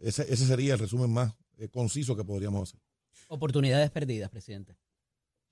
ese, 0.01 0.23
ese 0.33 0.47
sería 0.47 0.73
el 0.73 0.79
resumen 0.79 1.13
más 1.13 1.35
eh, 1.59 1.69
conciso 1.69 2.17
que 2.17 2.25
podríamos 2.25 2.71
hacer. 2.71 2.81
Oportunidades 3.29 3.91
perdidas, 3.91 4.31
presidente. 4.31 4.77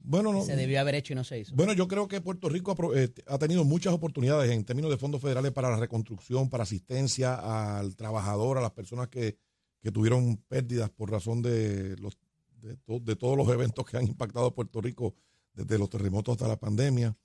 Bueno, 0.03 0.33
no, 0.33 0.43
Se 0.45 0.57
debió 0.57 0.81
haber 0.81 0.95
hecho 0.95 1.13
y 1.13 1.17
no 1.17 1.25
se 1.25 1.39
hizo. 1.39 1.55
Bueno, 1.55 1.73
yo 1.73 1.87
creo 1.87 2.09
que 2.09 2.21
Puerto 2.21 2.49
Rico 2.49 2.75
eh, 2.95 3.13
ha 3.27 3.39
tenido 3.39 3.65
muchas 3.65 3.93
oportunidades 3.93 4.51
en 4.51 4.65
términos 4.65 4.91
de 4.91 4.97
fondos 4.97 5.21
federales 5.21 5.53
para 5.53 5.71
la 5.71 5.77
reconstrucción, 5.77 6.49
para 6.49 6.63
asistencia 6.65 7.35
al 7.79 7.97
trabajador, 7.97 8.59
a 8.59 8.63
las 8.63 8.73
personas 8.73 9.09
que, 9.09 9.37
que 9.81 9.93
tuvieron 9.93 10.39
pérdidas 10.49 10.91
por 10.91 11.11
razón 11.11 11.43
de, 11.43 11.97
los, 11.99 12.19
de, 12.63 12.77
to- 12.79 13.01
de 13.01 13.15
todos 13.17 13.37
los 13.37 13.49
eventos 13.51 13.85
que 13.85 13.99
han 13.99 14.05
impactado 14.07 14.47
a 14.47 14.55
Puerto 14.55 14.81
Rico, 14.81 15.15
desde 15.53 15.79
los 15.79 15.91
terremotos 15.91 16.33
hasta 16.33 16.49
la 16.49 16.59
pandemia. 16.59 17.17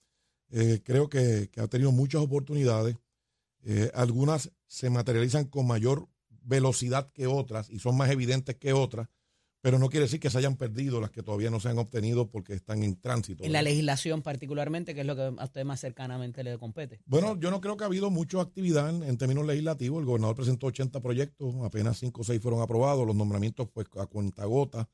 Eh, 0.50 0.82
creo 0.84 1.08
que, 1.10 1.50
que 1.52 1.62
ha 1.62 1.68
tenido 1.68 1.92
muchas 1.92 2.22
oportunidades. 2.22 2.96
Eh, 3.64 3.90
algunas 3.96 4.52
se 4.68 4.90
materializan 4.90 5.46
con 5.46 5.66
mayor 5.66 6.08
velocidad 6.44 7.12
que 7.14 7.26
otras 7.26 7.70
y 7.70 7.80
son 7.80 7.98
más 7.98 8.12
evidentes 8.12 8.56
que 8.58 8.74
otras, 8.74 9.08
pero 9.66 9.80
no 9.80 9.90
quiere 9.90 10.04
decir 10.04 10.20
que 10.20 10.30
se 10.30 10.38
hayan 10.38 10.58
perdido 10.58 11.02
las 11.02 11.10
que 11.10 11.24
todavía 11.24 11.50
no 11.50 11.60
se 11.60 11.70
han 11.70 11.80
obtenido 11.80 12.30
porque 12.30 12.54
están 12.54 12.84
en 12.84 13.02
tránsito. 13.02 13.44
en 13.44 13.52
la 13.52 13.64
legislación 13.64 14.22
particularmente, 14.22 14.94
que 14.94 15.02
es 15.02 15.08
lo 15.08 15.16
que 15.16 15.24
a 15.24 15.44
usted 15.44 15.66
más 15.66 15.80
cercanamente 15.80 16.44
le 16.44 16.60
compete. 16.60 17.02
Bueno, 17.08 17.36
yo 17.40 17.50
no 17.50 17.62
creo 17.62 17.76
que 17.76 17.84
ha 17.84 17.88
habido 17.88 18.12
mucha 18.12 18.40
actividad 18.40 18.92
en, 18.92 19.02
en 19.02 19.18
términos 19.18 19.44
legislativos. 19.44 20.02
El 20.02 20.06
gobernador 20.06 20.36
presentó 20.36 20.68
80 20.68 21.02
proyectos, 21.02 21.56
apenas 21.64 21.98
5 21.98 22.22
o 22.22 22.24
6 22.24 22.40
fueron 22.40 22.62
aprobados, 22.62 23.08
los 23.08 23.16
nombramientos 23.16 23.68
pues 23.74 23.88
a 23.98 24.06
cuentagota. 24.06 24.88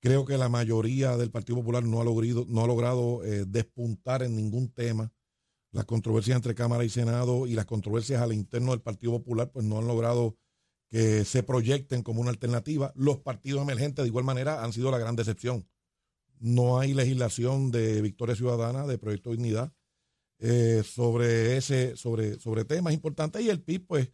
Creo 0.00 0.24
que 0.24 0.38
la 0.38 0.48
mayoría 0.48 1.18
del 1.18 1.30
Partido 1.30 1.58
Popular 1.58 1.84
no 1.84 2.00
ha 2.00 2.04
logrado, 2.04 2.46
no 2.48 2.64
ha 2.64 2.66
logrado 2.66 3.22
eh, 3.26 3.44
despuntar 3.46 4.22
en 4.22 4.36
ningún 4.36 4.70
tema. 4.70 5.12
Las 5.70 5.84
controversias 5.84 6.36
entre 6.36 6.54
Cámara 6.54 6.82
y 6.82 6.88
Senado 6.88 7.46
y 7.46 7.52
las 7.52 7.66
controversias 7.66 8.22
al 8.22 8.32
interno 8.32 8.70
del 8.70 8.80
Partido 8.80 9.12
Popular 9.12 9.50
pues 9.52 9.66
no 9.66 9.78
han 9.78 9.86
logrado 9.86 10.38
que 10.88 11.24
se 11.24 11.42
proyecten 11.42 12.02
como 12.02 12.20
una 12.20 12.30
alternativa. 12.30 12.92
Los 12.96 13.18
partidos 13.18 13.62
emergentes 13.62 14.02
de 14.02 14.08
igual 14.08 14.24
manera 14.24 14.64
han 14.64 14.72
sido 14.72 14.90
la 14.90 14.98
gran 14.98 15.16
decepción. 15.16 15.68
No 16.40 16.78
hay 16.78 16.94
legislación 16.94 17.70
de 17.70 18.00
Victoria 18.00 18.36
Ciudadana, 18.36 18.86
de 18.86 18.98
Proyecto 18.98 19.32
Dignidad, 19.32 19.72
eh, 20.38 20.82
sobre 20.84 21.56
ese, 21.56 21.96
sobre, 21.96 22.38
sobre 22.38 22.64
temas 22.64 22.94
importantes. 22.94 23.42
Y 23.42 23.50
el 23.50 23.60
PIB, 23.60 23.86
pues, 23.86 24.10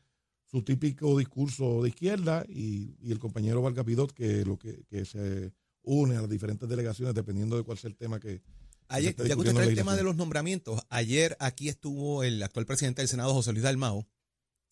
su 0.46 0.62
típico 0.62 1.18
discurso 1.18 1.82
de 1.82 1.90
izquierda 1.90 2.44
y, 2.48 2.96
y 3.00 3.12
el 3.12 3.18
compañero 3.18 3.60
Vargas 3.60 3.84
Pidot, 3.84 4.12
que 4.12 4.44
lo 4.44 4.58
que, 4.58 4.84
que 4.84 5.04
se 5.04 5.52
une 5.82 6.16
a 6.16 6.20
las 6.22 6.30
diferentes 6.30 6.68
delegaciones 6.68 7.14
dependiendo 7.14 7.56
de 7.56 7.62
cuál 7.62 7.78
sea 7.78 7.88
el 7.88 7.96
tema 7.96 8.18
que. 8.18 8.42
Ayer, 8.88 9.14
ya 9.16 9.34
que 9.34 9.34
usted 9.34 9.54
trae 9.54 9.68
el 9.68 9.74
tema 9.74 9.96
de 9.96 10.02
los 10.02 10.16
nombramientos, 10.16 10.80
ayer 10.90 11.36
aquí 11.40 11.68
estuvo 11.68 12.22
el 12.22 12.42
actual 12.42 12.66
presidente 12.66 13.00
del 13.02 13.08
Senado, 13.08 13.32
José 13.32 13.52
Luis 13.52 13.62
Dalmao, 13.62 14.06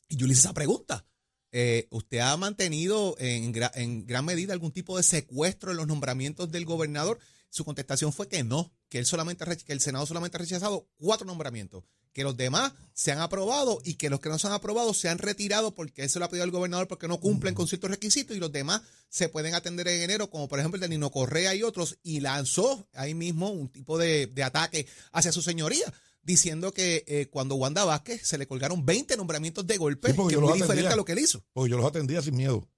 y 0.09 0.17
yo 0.17 0.27
le 0.27 0.33
hice 0.33 0.41
esa 0.41 0.55
pregunta. 0.55 1.07
Eh, 1.53 1.87
¿Usted 1.91 2.19
ha 2.19 2.37
mantenido 2.37 3.15
en, 3.19 3.53
gra- 3.53 3.71
en 3.75 4.07
gran 4.07 4.25
medida 4.25 4.53
algún 4.55 4.73
tipo 4.73 4.97
de 4.97 5.03
secuestro 5.03 5.71
en 5.71 5.77
los 5.77 5.87
nombramientos 5.87 6.51
del 6.51 6.65
gobernador? 6.65 7.19
Su 7.51 7.65
contestación 7.67 8.13
fue 8.15 8.29
que 8.29 8.43
no, 8.43 8.73
que 8.89 8.99
él 8.99 9.05
solamente 9.07 9.45
que 9.59 9.73
el 9.75 9.81
Senado 9.81 10.07
solamente 10.07 10.39
ha 10.39 10.41
rechazado 10.41 10.89
cuatro 10.97 11.27
nombramientos, 11.27 11.85
que 12.15 12.25
los 12.25 12.35
demás 12.35 12.73
se 12.95 13.13
han 13.13 13.21
aprobado 13.21 13.83
y 13.85 13.95
que 13.95 14.09
los 14.09 14.21
que 14.21 14.31
no 14.31 14.39
se 14.39 14.47
han 14.47 14.55
aprobado 14.55 14.95
se 14.95 15.11
han 15.11 15.19
retirado 15.19 15.75
porque 15.75 16.09
se 16.09 16.19
lo 16.19 16.25
ha 16.25 16.31
pedido 16.31 16.45
al 16.45 16.51
gobernador 16.51 16.89
porque 16.89 17.09
no 17.09 17.21
cumplen 17.21 17.55
con 17.55 17.69
ciertos 17.69 17.91
requisitos 17.91 18.35
y 18.35 18.41
los 18.41 18.53
demás 18.53 18.81
se 19.11 19.29
pueden 19.29 19.55
atender 19.55 19.87
en 19.89 20.01
enero, 20.01 20.31
como 20.31 20.49
por 20.49 20.59
ejemplo 20.59 20.77
el 20.77 20.81
de 20.81 20.89
Nino 20.89 21.11
Correa 21.11 21.55
y 21.55 21.63
otros, 21.63 21.99
y 22.03 22.21
lanzó 22.21 22.89
ahí 22.95 23.13
mismo 23.13 23.51
un 23.51 23.69
tipo 23.69 23.99
de 23.99 24.33
ataque 24.43 24.87
hacia 25.13 25.33
su 25.33 25.43
señoría, 25.43 25.93
diciendo 26.23 26.73
que 26.73 27.05
eh, 27.07 27.27
cuando 27.31 27.57
Wanda 27.57 27.85
Vázquez 27.85 28.27
se 28.27 28.39
le 28.39 28.47
colgaron 28.47 28.85
20 28.87 29.17
nombramientos 29.17 29.67
de 29.67 29.77
golpe, 29.77 30.09
Sí, 30.09 30.15
porque 30.15 30.35
que 30.37 30.41
es 30.41 30.41
muy 30.41 30.53
diferente 30.55 30.73
atendía. 30.81 30.93
a 30.93 30.97
lo 30.97 31.05
que 31.05 31.13
él 31.13 31.19
hizo. 31.19 31.45
Porque 31.53 31.71
yo 31.71 31.77
los 31.77 31.87
atendía 31.87 32.23
sin 32.23 32.37
miedo. 32.37 32.69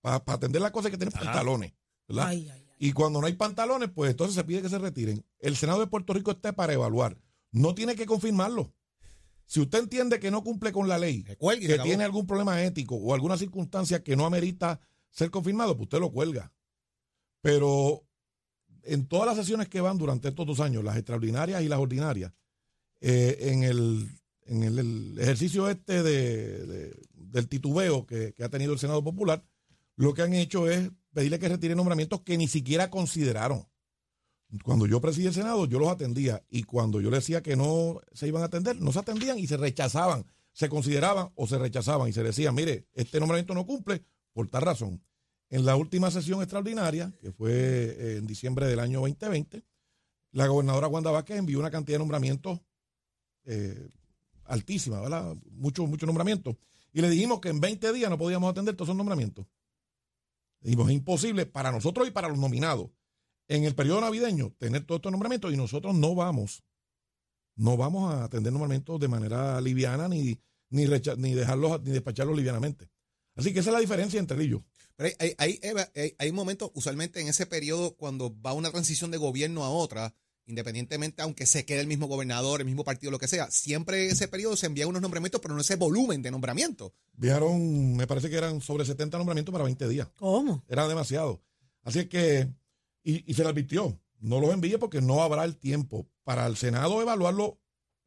Para 0.00 0.22
atender 0.26 0.62
las 0.62 0.70
cosas 0.70 0.86
hay 0.86 0.92
que 0.92 0.98
tener 0.98 1.14
pantalones. 1.14 1.72
¿verdad? 2.08 2.28
Ay, 2.28 2.48
ay, 2.52 2.64
ay. 2.68 2.76
Y 2.78 2.92
cuando 2.92 3.20
no 3.20 3.26
hay 3.26 3.32
pantalones, 3.34 3.90
pues 3.94 4.10
entonces 4.10 4.34
se 4.34 4.44
pide 4.44 4.62
que 4.62 4.68
se 4.68 4.78
retiren. 4.78 5.24
El 5.38 5.56
Senado 5.56 5.80
de 5.80 5.86
Puerto 5.86 6.12
Rico 6.12 6.30
está 6.30 6.52
para 6.52 6.72
evaluar. 6.72 7.18
No 7.50 7.74
tiene 7.74 7.96
que 7.96 8.06
confirmarlo. 8.06 8.72
Si 9.46 9.60
usted 9.60 9.78
entiende 9.78 10.18
que 10.20 10.30
no 10.30 10.42
cumple 10.42 10.72
con 10.72 10.88
la 10.88 10.98
ley, 10.98 11.22
Que 11.22 11.36
cuelgue 11.36 11.78
tiene 11.78 12.04
algún 12.04 12.26
problema 12.26 12.62
ético 12.62 12.96
o 12.96 13.14
alguna 13.14 13.38
circunstancia 13.38 14.02
que 14.02 14.16
no 14.16 14.26
amerita 14.26 14.80
ser 15.10 15.30
confirmado, 15.30 15.76
pues 15.76 15.84
usted 15.86 16.00
lo 16.00 16.10
cuelga. 16.12 16.52
Pero 17.40 18.04
en 18.82 19.06
todas 19.06 19.26
las 19.26 19.36
sesiones 19.36 19.68
que 19.68 19.80
van 19.80 19.98
durante 19.98 20.28
estos 20.28 20.46
dos 20.46 20.60
años, 20.60 20.84
las 20.84 20.96
extraordinarias 20.96 21.62
y 21.62 21.68
las 21.68 21.78
ordinarias, 21.78 22.32
eh, 23.00 23.36
en, 23.40 23.62
el, 23.62 24.08
en 24.46 24.62
el, 24.62 25.18
ejercicio 25.18 25.68
este 25.68 26.02
de, 26.02 26.66
de- 26.66 27.06
del 27.12 27.48
titubeo 27.48 28.06
que, 28.06 28.34
ha 28.42 28.48
tenido 28.48 28.72
el 28.72 28.78
Senado 28.78 29.02
Popular, 29.04 29.44
lo 29.96 30.14
que 30.14 30.22
han 30.22 30.32
hecho 30.34 30.70
es 30.70 30.90
pedirle 31.12 31.38
que 31.38 31.48
retire 31.48 31.74
nombramientos 31.74 32.22
que 32.22 32.38
ni 32.38 32.48
siquiera 32.48 32.90
consideraron. 32.90 33.66
Cuando 34.62 34.86
yo 34.86 35.00
presidí 35.00 35.26
el 35.26 35.34
Senado, 35.34 35.66
yo 35.66 35.78
los 35.78 35.88
atendía 35.88 36.42
y 36.48 36.62
cuando 36.62 37.00
yo 37.00 37.10
le 37.10 37.16
decía 37.16 37.42
que 37.42 37.56
no 37.56 38.00
se 38.12 38.28
iban 38.28 38.42
a 38.42 38.46
atender, 38.46 38.80
no 38.80 38.92
se 38.92 39.00
atendían 39.00 39.38
y 39.38 39.46
se 39.46 39.56
rechazaban, 39.56 40.24
se 40.52 40.68
consideraban 40.68 41.30
o 41.34 41.46
se 41.46 41.58
rechazaban 41.58 42.08
y 42.08 42.12
se 42.12 42.22
decía, 42.22 42.52
mire, 42.52 42.86
este 42.94 43.18
nombramiento 43.18 43.54
no 43.54 43.66
cumple 43.66 44.04
por 44.32 44.48
tal 44.48 44.62
razón. 44.62 45.02
En 45.50 45.64
la 45.64 45.76
última 45.76 46.10
sesión 46.10 46.40
extraordinaria, 46.42 47.12
que 47.20 47.32
fue 47.32 47.52
eh, 47.52 48.16
en 48.18 48.26
diciembre 48.26 48.66
del 48.66 48.80
año 48.80 49.00
2020, 49.00 49.64
la 50.32 50.46
gobernadora 50.46 50.88
Wanda 50.88 51.10
Vázquez 51.10 51.38
envió 51.38 51.58
una 51.58 51.70
cantidad 51.70 51.96
de 51.96 52.00
nombramientos 52.00 52.60
eh, 53.46 53.88
altísima, 54.44 55.00
¿verdad? 55.00 55.34
Muchos 55.52 55.88
muchos 55.88 56.06
nombramientos. 56.06 56.56
Y 56.92 57.00
le 57.00 57.10
dijimos 57.10 57.40
que 57.40 57.48
en 57.48 57.60
20 57.60 57.92
días 57.92 58.10
no 58.10 58.18
podíamos 58.18 58.50
atender 58.50 58.74
todos 58.76 58.88
esos 58.88 58.96
nombramientos. 58.96 59.46
Le 60.60 60.70
dijimos, 60.70 60.88
es 60.90 60.96
imposible 60.96 61.46
para 61.46 61.70
nosotros 61.72 62.06
y 62.08 62.10
para 62.10 62.28
los 62.28 62.38
nominados 62.38 62.90
en 63.48 63.64
el 63.64 63.74
periodo 63.74 64.00
navideño 64.00 64.52
tener 64.58 64.84
todos 64.84 64.98
estos 64.98 65.12
nombramientos 65.12 65.52
y 65.52 65.56
nosotros 65.56 65.94
no 65.94 66.14
vamos, 66.14 66.64
no 67.54 67.76
vamos 67.76 68.12
a 68.12 68.24
atender 68.24 68.52
nombramientos 68.52 68.98
de 68.98 69.08
manera 69.08 69.60
liviana 69.60 70.08
ni, 70.08 70.38
ni, 70.70 70.86
ni 70.86 71.34
dejarlos, 71.34 71.82
ni 71.82 71.90
despacharlos 71.90 72.36
livianamente. 72.36 72.90
Así 73.36 73.52
que 73.52 73.60
esa 73.60 73.70
es 73.70 73.74
la 73.74 73.80
diferencia 73.80 74.18
entre 74.18 74.42
ellos. 74.42 74.62
Pero 74.96 75.14
hay, 75.20 75.34
hay, 75.38 75.60
hay- 75.94 76.14
hay 76.18 76.32
momentos, 76.32 76.70
usualmente 76.74 77.20
en 77.20 77.28
ese 77.28 77.44
periodo, 77.46 77.94
cuando 77.96 78.34
va 78.40 78.54
una 78.54 78.70
transición 78.70 79.10
de 79.10 79.18
gobierno 79.18 79.62
a 79.62 79.68
otra, 79.70 80.14
independientemente, 80.46 81.22
aunque 81.22 81.46
se 81.46 81.64
quede 81.64 81.80
el 81.80 81.86
mismo 81.86 82.06
gobernador, 82.06 82.60
el 82.60 82.66
mismo 82.66 82.84
partido, 82.84 83.10
lo 83.10 83.18
que 83.18 83.28
sea, 83.28 83.50
siempre 83.50 84.04
en 84.04 84.12
ese 84.12 84.28
periodo 84.28 84.56
se 84.56 84.66
envían 84.66 84.88
unos 84.88 85.02
nombramientos, 85.02 85.40
pero 85.40 85.54
no 85.54 85.60
ese 85.60 85.76
volumen 85.76 86.22
de 86.22 86.30
nombramientos. 86.30 86.92
Viajaron, 87.14 87.96
me 87.96 88.06
parece 88.06 88.30
que 88.30 88.36
eran 88.36 88.60
sobre 88.60 88.84
70 88.84 89.18
nombramientos 89.18 89.52
para 89.52 89.64
20 89.64 89.88
días. 89.88 90.08
¿Cómo? 90.16 90.64
Era 90.68 90.86
demasiado. 90.88 91.42
Así 91.82 92.00
es 92.00 92.08
que, 92.08 92.48
y, 93.02 93.30
y 93.30 93.34
se 93.34 93.42
le 93.42 93.50
advirtió, 93.50 94.00
no 94.20 94.40
los 94.40 94.52
envíe 94.52 94.78
porque 94.78 95.00
no 95.00 95.22
habrá 95.22 95.44
el 95.44 95.56
tiempo 95.56 96.08
para 96.24 96.46
el 96.46 96.56
Senado 96.56 97.00
evaluarlo 97.00 97.60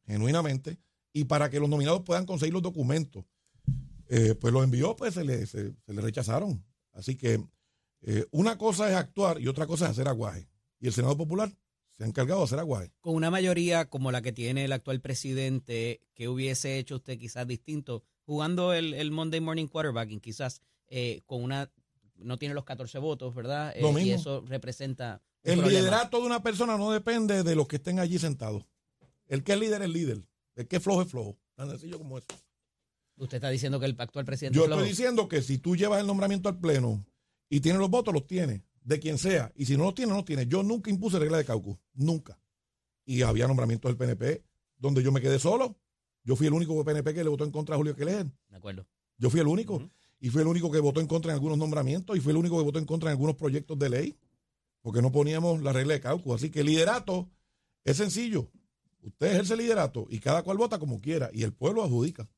genuinamente 0.06 0.78
y 1.12 1.24
para 1.24 1.50
que 1.50 1.60
los 1.60 1.68
nominados 1.68 2.02
puedan 2.02 2.26
conseguir 2.26 2.54
los 2.54 2.62
documentos. 2.62 3.24
Eh, 4.08 4.34
pues 4.34 4.52
los 4.52 4.64
envió, 4.64 4.96
pues 4.96 5.14
se 5.14 5.24
le, 5.24 5.46
se, 5.46 5.72
se 5.86 5.92
le 5.92 6.00
rechazaron. 6.00 6.64
Así 6.92 7.16
que 7.16 7.40
eh, 8.02 8.26
una 8.32 8.58
cosa 8.58 8.88
es 8.90 8.96
actuar 8.96 9.40
y 9.40 9.46
otra 9.46 9.66
cosa 9.66 9.84
es 9.84 9.92
hacer 9.92 10.08
aguaje. 10.08 10.48
Y 10.80 10.86
el 10.86 10.92
Senado 10.92 11.16
Popular 11.16 11.52
se 12.00 12.04
ha 12.04 12.06
encargado 12.08 12.40
de 12.40 12.44
hacer 12.46 12.58
aguaje. 12.58 12.90
Con 13.02 13.14
una 13.14 13.30
mayoría 13.30 13.84
como 13.84 14.10
la 14.10 14.22
que 14.22 14.32
tiene 14.32 14.64
el 14.64 14.72
actual 14.72 15.02
presidente, 15.02 16.00
¿qué 16.14 16.28
hubiese 16.28 16.78
hecho 16.78 16.96
usted 16.96 17.18
quizás 17.18 17.46
distinto? 17.46 18.02
Jugando 18.24 18.72
el, 18.72 18.94
el 18.94 19.10
Monday 19.10 19.40
Morning 19.42 19.66
Quarterbacking, 19.66 20.18
quizás 20.20 20.62
eh, 20.88 21.20
con 21.26 21.42
una. 21.42 21.70
No 22.16 22.38
tiene 22.38 22.54
los 22.54 22.64
14 22.64 22.98
votos, 23.00 23.34
¿verdad? 23.34 23.74
Lo 23.78 23.88
Eh, 23.88 23.90
y 23.90 23.94
mismo. 23.96 24.14
eso 24.14 24.40
representa. 24.46 25.20
El 25.42 25.58
problema. 25.58 25.78
liderato 25.80 26.20
de 26.20 26.26
una 26.26 26.42
persona 26.42 26.78
no 26.78 26.90
depende 26.90 27.42
de 27.42 27.54
los 27.54 27.68
que 27.68 27.76
estén 27.76 27.98
allí 27.98 28.18
sentados. 28.18 28.64
El 29.26 29.42
que 29.44 29.52
es 29.52 29.60
líder 29.60 29.82
es 29.82 29.90
líder. 29.90 30.22
El 30.56 30.68
que 30.68 30.76
es 30.76 30.82
flojo 30.82 31.02
es 31.02 31.08
flojo. 31.08 31.36
Tan 31.54 31.68
sencillo 31.68 31.98
como 31.98 32.16
eso. 32.16 32.26
Usted 33.16 33.36
está 33.36 33.50
diciendo 33.50 33.78
que 33.78 33.84
el 33.86 33.96
actual 33.98 34.24
presidente. 34.24 34.56
Yo 34.56 34.62
es 34.62 34.68
flojo. 34.68 34.80
estoy 34.80 34.90
diciendo 34.90 35.28
que 35.28 35.42
si 35.42 35.58
tú 35.58 35.76
llevas 35.76 36.00
el 36.00 36.06
nombramiento 36.06 36.48
al 36.48 36.58
pleno 36.58 37.04
y 37.50 37.60
tienes 37.60 37.78
los 37.78 37.90
votos, 37.90 38.14
los 38.14 38.26
tienes, 38.26 38.62
de 38.82 38.98
quien 39.00 39.18
sea. 39.18 39.52
Y 39.54 39.66
si 39.66 39.76
no 39.76 39.84
los 39.84 39.94
tienes, 39.94 40.10
no 40.10 40.16
los 40.16 40.24
tienes. 40.24 40.48
Yo 40.48 40.62
nunca 40.62 40.90
impuse 40.90 41.18
regla 41.18 41.38
de 41.38 41.44
caucus, 41.44 41.76
nunca. 41.94 42.38
Y 43.04 43.22
había 43.22 43.46
nombramientos 43.46 43.88
del 43.90 43.96
PNP 43.96 44.44
donde 44.78 45.02
yo 45.02 45.12
me 45.12 45.20
quedé 45.20 45.38
solo. 45.38 45.76
Yo 46.24 46.36
fui 46.36 46.46
el 46.46 46.52
único 46.52 46.84
PNP 46.84 47.14
que 47.14 47.24
le 47.24 47.30
votó 47.30 47.44
en 47.44 47.50
contra 47.50 47.74
a 47.74 47.78
Julio 47.78 47.94
Keller. 47.94 48.26
De 48.48 48.56
acuerdo. 48.56 48.86
Yo 49.18 49.30
fui 49.30 49.40
el 49.40 49.46
único. 49.46 49.90
Y 50.18 50.28
fue 50.30 50.42
el 50.42 50.48
único 50.48 50.70
que 50.70 50.80
votó 50.80 51.00
en 51.00 51.06
contra 51.06 51.32
en 51.32 51.34
algunos 51.34 51.56
nombramientos 51.56 52.16
y 52.16 52.20
fue 52.20 52.32
el 52.32 52.38
único 52.38 52.58
que 52.58 52.64
votó 52.64 52.78
en 52.78 52.84
contra 52.84 53.08
en 53.08 53.12
algunos 53.12 53.36
proyectos 53.36 53.78
de 53.78 53.88
ley, 53.88 54.18
porque 54.82 55.00
no 55.00 55.10
poníamos 55.10 55.62
la 55.62 55.72
regla 55.72 55.94
de 55.94 56.00
caucus. 56.00 56.34
Así 56.34 56.50
que 56.50 56.60
el 56.60 56.66
liderato 56.66 57.30
es 57.84 57.96
sencillo. 57.96 58.50
Usted 59.02 59.28
ejerce 59.28 59.54
el 59.54 59.60
liderato 59.60 60.06
y 60.10 60.18
cada 60.18 60.42
cual 60.42 60.58
vota 60.58 60.78
como 60.78 61.00
quiera 61.00 61.30
y 61.32 61.42
el 61.42 61.54
pueblo 61.54 61.82
adjudica. 61.82 62.28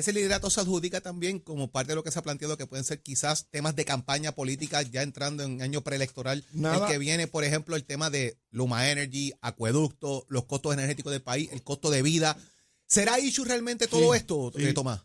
Ese 0.00 0.14
liderato 0.14 0.48
se 0.48 0.60
adjudica 0.60 1.00
también 1.02 1.38
como 1.40 1.70
parte 1.70 1.92
de 1.92 1.96
lo 1.96 2.02
que 2.02 2.10
se 2.10 2.18
ha 2.18 2.22
planteado 2.22 2.56
que 2.56 2.66
pueden 2.66 2.84
ser 2.84 3.02
quizás 3.02 3.48
temas 3.50 3.76
de 3.76 3.84
campaña 3.84 4.32
política 4.32 4.80
ya 4.82 5.02
entrando 5.02 5.42
en 5.42 5.60
año 5.60 5.82
preelectoral. 5.82 6.44
Nada. 6.52 6.86
El 6.86 6.92
que 6.92 6.98
viene, 6.98 7.26
por 7.26 7.44
ejemplo, 7.44 7.76
el 7.76 7.84
tema 7.84 8.08
de 8.08 8.38
Luma 8.50 8.90
Energy, 8.90 9.32
acueducto, 9.42 10.24
los 10.28 10.46
costos 10.46 10.72
energéticos 10.72 11.12
del 11.12 11.20
país, 11.22 11.50
el 11.52 11.62
costo 11.62 11.90
de 11.90 12.00
vida. 12.02 12.36
¿Será 12.86 13.20
issue 13.20 13.44
realmente 13.44 13.86
todo 13.88 14.12
Sí, 14.12 14.18
esto, 14.18 14.52
sí. 14.56 14.64
eh, 14.64 14.72
Tomás? 14.72 15.04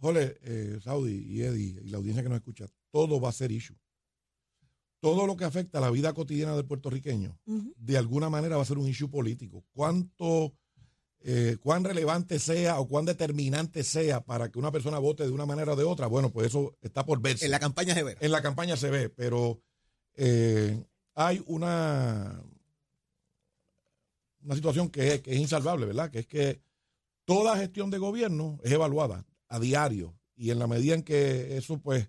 Jole, 0.00 0.38
eh, 0.42 0.78
Saudi 0.82 1.22
y 1.28 1.42
Eddie 1.42 1.78
y 1.84 1.90
la 1.90 1.98
audiencia 1.98 2.22
que 2.22 2.30
nos 2.30 2.38
escucha, 2.38 2.66
todo 2.90 3.20
va 3.20 3.28
a 3.28 3.32
ser 3.32 3.52
issue. 3.52 3.76
Todo 5.00 5.26
lo 5.26 5.36
que 5.36 5.44
afecta 5.44 5.78
a 5.78 5.80
la 5.80 5.90
vida 5.90 6.12
cotidiana 6.12 6.54
del 6.56 6.66
puertorriqueño, 6.66 7.38
de 7.44 7.96
alguna 7.98 8.28
manera 8.30 8.56
va 8.56 8.62
a 8.62 8.66
ser 8.66 8.78
un 8.78 8.86
issue 8.88 9.08
político. 9.10 9.64
Cuánto, 9.72 10.54
eh, 11.22 11.58
cuán 11.60 11.84
relevante 11.84 12.38
sea 12.38 12.80
o 12.80 12.88
cuán 12.88 13.04
determinante 13.04 13.84
sea 13.84 14.24
para 14.24 14.50
que 14.50 14.58
una 14.58 14.72
persona 14.72 14.98
vote 14.98 15.24
de 15.24 15.30
una 15.30 15.44
manera 15.44 15.74
o 15.74 15.76
de 15.76 15.84
otra, 15.84 16.06
bueno, 16.06 16.30
pues 16.30 16.46
eso 16.46 16.76
está 16.80 17.04
por 17.04 17.20
verse. 17.20 17.44
En 17.44 17.50
la 17.50 17.60
campaña 17.60 17.94
se 17.94 18.02
verá. 18.02 18.18
En 18.22 18.32
la 18.32 18.40
campaña 18.40 18.76
se 18.76 18.88
ve, 18.88 19.10
pero 19.10 19.60
eh, 20.16 20.82
hay 21.14 21.42
una, 21.46 22.42
una 24.42 24.54
situación 24.54 24.88
que 24.88 25.14
es, 25.14 25.20
que 25.20 25.32
es 25.32 25.38
insalvable, 25.38 25.86
¿verdad? 25.86 26.10
Que 26.10 26.20
es 26.20 26.26
que 26.26 26.62
toda 27.26 27.58
gestión 27.58 27.90
de 27.90 27.98
gobierno 27.98 28.58
es 28.64 28.72
evaluada 28.72 29.26
a 29.48 29.58
diario 29.58 30.18
y 30.36 30.50
en 30.50 30.58
la 30.58 30.66
medida 30.66 30.94
en 30.94 31.02
que 31.02 31.58
eso 31.58 31.78
pues 31.80 32.08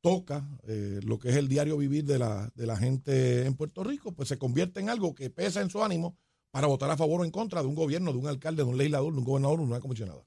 toca 0.00 0.48
eh, 0.68 1.00
lo 1.02 1.18
que 1.18 1.30
es 1.30 1.36
el 1.36 1.48
diario 1.48 1.76
vivir 1.76 2.04
de 2.04 2.18
la, 2.18 2.50
de 2.54 2.66
la 2.66 2.76
gente 2.76 3.44
en 3.44 3.54
Puerto 3.54 3.82
Rico, 3.82 4.12
pues 4.12 4.28
se 4.28 4.38
convierte 4.38 4.78
en 4.78 4.88
algo 4.88 5.14
que 5.14 5.30
pesa 5.30 5.60
en 5.60 5.68
su 5.68 5.82
ánimo 5.82 6.16
para 6.50 6.66
votar 6.66 6.90
a 6.90 6.96
favor 6.96 7.20
o 7.20 7.24
en 7.24 7.30
contra 7.30 7.62
de 7.62 7.68
un 7.68 7.74
gobierno, 7.74 8.12
de 8.12 8.18
un 8.18 8.26
alcalde, 8.26 8.62
de 8.64 8.68
un 8.68 8.76
legislador, 8.78 9.12
de 9.12 9.18
un 9.18 9.24
gobernador, 9.24 9.58
de 9.58 9.64
una 9.64 9.80
comisionada. 9.80 10.26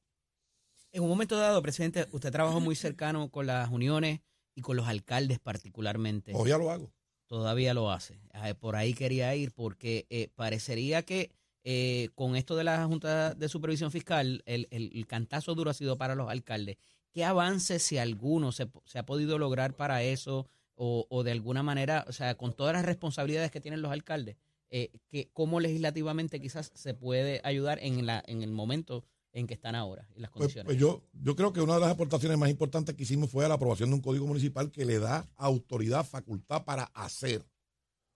En 0.91 1.03
un 1.03 1.09
momento 1.09 1.37
dado, 1.37 1.61
presidente, 1.61 2.07
usted 2.11 2.31
trabajó 2.31 2.59
muy 2.59 2.75
cercano 2.75 3.29
con 3.29 3.47
las 3.47 3.69
uniones 3.71 4.19
y 4.55 4.61
con 4.61 4.77
los 4.77 4.87
alcaldes 4.87 5.39
particularmente. 5.39 6.33
Ya 6.45 6.57
lo 6.57 6.69
hago. 6.71 6.91
Todavía 7.27 7.73
lo 7.73 7.91
hace. 7.91 8.19
Ah, 8.33 8.53
Por 8.53 8.75
ahí 8.75 8.93
quería 8.93 9.33
ir 9.35 9.51
porque 9.53 10.05
eh, 10.09 10.29
parecería 10.35 11.01
que 11.03 11.31
eh, 11.63 12.09
con 12.13 12.35
esto 12.35 12.55
de 12.55 12.63
la 12.65 12.85
Junta 12.85 13.33
de 13.33 13.49
Supervisión 13.49 13.89
Fiscal, 13.89 14.43
el, 14.45 14.67
el- 14.69 14.91
el 14.93 15.07
cantazo 15.07 15.55
duro 15.55 15.71
ha 15.71 15.73
sido 15.73 15.97
para 15.97 16.13
los 16.13 16.29
alcaldes. 16.29 16.77
¿Qué 17.11 17.23
avances, 17.23 17.81
si 17.81 17.97
alguno, 17.97 18.51
se, 18.51 18.67
se 18.85 18.99
ha 18.99 19.05
podido 19.05 19.37
lograr 19.39 19.73
para 19.75 20.03
eso? 20.03 20.45
O, 20.75 21.05
o 21.09 21.23
de 21.23 21.31
alguna 21.31 21.63
manera, 21.63 22.03
o 22.07 22.11
sea, 22.11 22.35
con 22.35 22.53
todas 22.53 22.73
las 22.73 22.83
responsabilidades 22.85 23.49
que 23.51 23.61
tienen 23.61 23.81
los 23.81 23.91
alcaldes, 23.91 24.35
eh, 24.75 24.91
que, 25.07 25.29
¿cómo 25.33 25.59
legislativamente 25.59 26.41
quizás 26.41 26.71
se 26.73 26.95
puede 26.95 27.41
ayudar 27.43 27.77
en, 27.83 28.07
la, 28.07 28.23
en 28.25 28.41
el 28.41 28.51
momento 28.51 29.05
en 29.31 29.45
que 29.45 29.53
están 29.53 29.75
ahora 29.75 30.09
y 30.15 30.19
las 30.19 30.31
Pues, 30.31 30.39
condiciones? 30.39 30.65
pues 30.65 30.79
yo, 30.79 31.03
yo 31.13 31.35
creo 31.35 31.53
que 31.53 31.61
una 31.61 31.75
de 31.75 31.81
las 31.81 31.91
aportaciones 31.91 32.39
más 32.39 32.49
importantes 32.49 32.95
que 32.95 33.03
hicimos 33.03 33.29
fue 33.29 33.47
la 33.47 33.53
aprobación 33.53 33.89
de 33.89 33.95
un 33.95 34.01
código 34.01 34.25
municipal 34.25 34.71
que 34.71 34.83
le 34.83 34.97
da 34.97 35.29
autoridad, 35.35 36.03
facultad 36.03 36.65
para 36.65 36.85
hacer. 36.95 37.45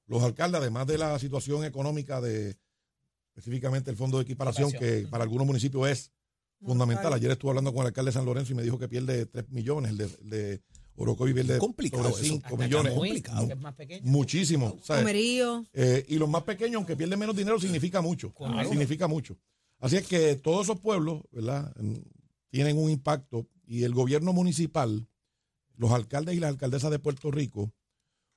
Los 0.08 0.24
alcaldes, 0.24 0.60
además 0.62 0.88
de 0.88 0.98
la 0.98 1.20
situación 1.20 1.64
económica 1.64 2.22
de 2.22 2.58
específicamente 3.36 3.92
el 3.92 3.98
fondo 3.98 4.18
de 4.18 4.24
equiparación, 4.24 4.72
que 4.72 5.08
para 5.12 5.26
algunos 5.26 5.46
municipios 5.46 5.88
es 5.90 6.12
fundamental. 6.60 7.14
Ayer 7.14 7.30
estuve 7.30 7.52
hablando 7.52 7.72
con 7.72 7.82
el 7.82 7.88
alcalde 7.88 8.10
de 8.10 8.14
San 8.14 8.26
Lorenzo 8.26 8.54
y 8.54 8.56
me 8.56 8.64
dijo 8.64 8.80
que 8.80 8.88
pierde 8.88 9.28
3 9.28 9.50
millones, 9.50 9.92
el 9.92 9.98
de, 9.98 10.06
el 10.06 10.30
de 10.32 10.62
Orocovi 10.98 11.34
pierde 11.34 11.58
Complicado 11.60 12.04
sobre 12.10 12.24
eso. 12.25 12.34
5 12.34 12.46
Hasta 12.48 12.58
millones. 12.63 12.92
Camuy, 12.94 13.08
complicado. 13.10 13.48
que 13.48 13.54
es 13.54 13.60
más 13.60 13.74
pequeño. 13.75 14.01
Muchísimo. 14.06 14.77
¿sabes? 14.84 15.04
Comerío. 15.04 15.66
Eh, 15.74 16.06
y 16.10 16.16
los 16.18 16.27
más 16.30 16.44
pequeños, 16.44 16.75
aunque 16.77 16.96
pierden 16.96 17.20
menos 17.20 17.36
dinero, 17.36 17.60
significa 17.60 18.01
mucho. 18.01 18.34
Claro. 18.34 18.68
Significa 18.70 19.08
mucho. 19.08 19.38
Así 19.80 19.96
es 19.96 20.08
que 20.08 20.36
todos 20.36 20.66
esos 20.66 20.80
pueblos, 20.80 21.22
¿verdad? 21.32 21.74
En- 21.80 22.04
Tienen 22.50 22.78
un 22.78 22.89
impacto 22.89 23.48
y 23.65 23.84
el 23.84 23.93
gobierno 23.93 24.34
municipal, 24.34 25.08
los 25.76 25.91
alcaldes 25.91 26.36
y 26.36 26.39
las 26.39 26.50
alcaldesas 26.50 26.89
de 26.89 26.98
Puerto 26.98 27.30
Rico 27.30 27.71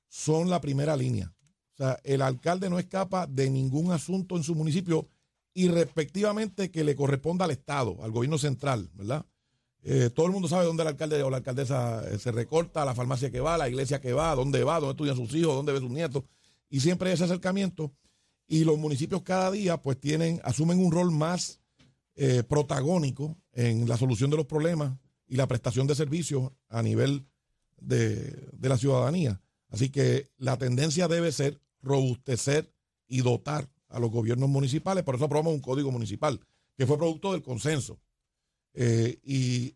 son 0.08 0.50
la 0.50 0.60
primera 0.60 0.96
línea. 0.96 1.32
O 1.72 1.76
sea, 1.76 1.98
el 2.04 2.20
alcalde 2.20 2.68
no 2.68 2.78
escapa 2.78 3.26
de 3.26 3.48
ningún 3.48 3.92
asunto 3.92 4.36
en 4.36 4.42
su 4.42 4.54
municipio 4.54 5.08
y 5.54 5.68
respectivamente 5.68 6.70
que 6.70 6.84
le 6.84 6.94
corresponda 6.96 7.44
al 7.44 7.52
Estado, 7.52 8.02
al 8.02 8.10
gobierno 8.10 8.36
central, 8.36 8.90
¿verdad? 8.94 9.24
Eh, 9.82 10.10
todo 10.14 10.26
el 10.26 10.32
mundo 10.32 10.46
sabe 10.48 10.66
dónde 10.66 10.82
el 10.82 10.88
alcalde 10.88 11.22
o 11.22 11.30
la 11.30 11.38
alcaldesa 11.38 12.06
eh, 12.10 12.18
se 12.18 12.32
recorta, 12.32 12.84
la 12.84 12.94
farmacia 12.94 13.30
que 13.30 13.40
va, 13.40 13.56
la 13.56 13.68
iglesia 13.68 14.00
que 14.00 14.12
va, 14.12 14.34
dónde 14.34 14.62
va, 14.62 14.78
dónde 14.78 14.90
estudian 14.90 15.16
sus 15.16 15.34
hijos, 15.34 15.54
dónde 15.54 15.72
ve 15.72 15.80
sus 15.80 15.90
nietos. 15.90 16.24
Y 16.68 16.80
siempre 16.80 17.08
hay 17.08 17.14
ese 17.14 17.24
acercamiento. 17.24 17.92
Y 18.46 18.64
los 18.64 18.78
municipios 18.78 19.22
cada 19.22 19.50
día 19.50 19.80
pues 19.80 19.98
tienen, 19.98 20.40
asumen 20.44 20.78
un 20.78 20.92
rol 20.92 21.10
más 21.10 21.60
eh, 22.16 22.42
protagónico 22.42 23.38
en 23.52 23.88
la 23.88 23.96
solución 23.96 24.30
de 24.30 24.36
los 24.36 24.46
problemas 24.46 24.98
y 25.26 25.36
la 25.36 25.46
prestación 25.46 25.86
de 25.86 25.94
servicios 25.94 26.50
a 26.68 26.82
nivel 26.82 27.26
de, 27.78 28.48
de 28.52 28.68
la 28.68 28.76
ciudadanía. 28.76 29.40
Así 29.68 29.88
que 29.88 30.28
la 30.36 30.58
tendencia 30.58 31.08
debe 31.08 31.32
ser 31.32 31.60
robustecer 31.80 32.72
y 33.06 33.22
dotar 33.22 33.70
a 33.88 33.98
los 33.98 34.10
gobiernos 34.10 34.48
municipales. 34.48 35.04
Por 35.04 35.14
eso 35.14 35.24
aprobamos 35.24 35.54
un 35.54 35.60
código 35.60 35.90
municipal 35.90 36.40
que 36.76 36.86
fue 36.86 36.98
producto 36.98 37.32
del 37.32 37.42
consenso. 37.42 37.98
Eh, 38.74 39.18
y 39.24 39.74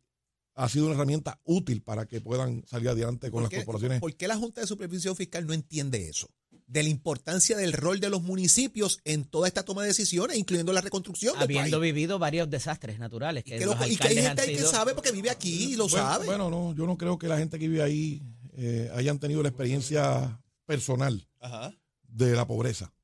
ha 0.54 0.68
sido 0.68 0.86
una 0.86 0.94
herramienta 0.94 1.40
útil 1.44 1.82
para 1.82 2.06
que 2.06 2.20
puedan 2.20 2.64
salir 2.66 2.88
adelante 2.88 3.28
con 3.30 3.32
¿Por 3.32 3.42
las 3.42 3.50
qué, 3.50 3.56
corporaciones. 3.58 4.00
por 4.00 4.14
qué 4.14 4.28
la 4.28 4.36
Junta 4.36 4.60
de 4.60 4.66
Supervisión 4.68 5.16
Fiscal 5.16 5.46
no 5.46 5.52
entiende 5.52 6.08
eso? 6.08 6.28
De 6.66 6.82
la 6.82 6.88
importancia 6.88 7.56
del 7.56 7.72
rol 7.72 8.00
de 8.00 8.08
los 8.08 8.22
municipios 8.22 9.00
en 9.04 9.24
toda 9.24 9.48
esta 9.48 9.64
toma 9.64 9.82
de 9.82 9.88
decisiones, 9.88 10.38
incluyendo 10.38 10.72
la 10.72 10.80
reconstrucción. 10.80 11.34
del 11.34 11.42
Habiendo 11.42 11.78
país. 11.80 11.92
vivido 11.92 12.18
varios 12.18 12.48
desastres 12.48 12.98
naturales. 12.98 13.42
Y 13.46 13.50
Que, 13.50 13.58
que, 13.58 13.66
los 13.66 13.78
lo- 13.78 13.86
y 13.86 13.96
que 13.96 14.08
hay 14.08 14.14
gente 14.16 14.42
ahí 14.42 14.52
que 14.52 14.58
sido- 14.58 14.70
sabe 14.70 14.94
porque 14.94 15.10
vive 15.12 15.28
aquí 15.30 15.72
y 15.72 15.76
lo 15.76 15.88
Bueno, 15.88 16.06
sabe. 16.06 16.26
Bueno, 16.26 16.48
no, 16.50 16.74
yo 16.74 16.86
no 16.86 16.96
creo 16.96 17.18
que 17.18 17.26
la 17.28 17.36
gente 17.38 17.58
que 17.58 17.68
vive 17.68 17.82
ahí 17.82 18.22
eh, 18.56 18.88
hayan 18.94 19.18
tenido 19.18 19.42
la 19.42 19.48
experiencia 19.48 20.40
personal 20.64 21.28
Ajá. 21.40 21.74
de 22.06 22.32
la 22.34 22.46
pobreza, 22.46 22.94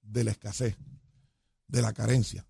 de 0.00 0.22
la 0.24 0.30
escasez, 0.30 0.76
de 1.66 1.82
la 1.82 1.92
carencia. 1.92 2.46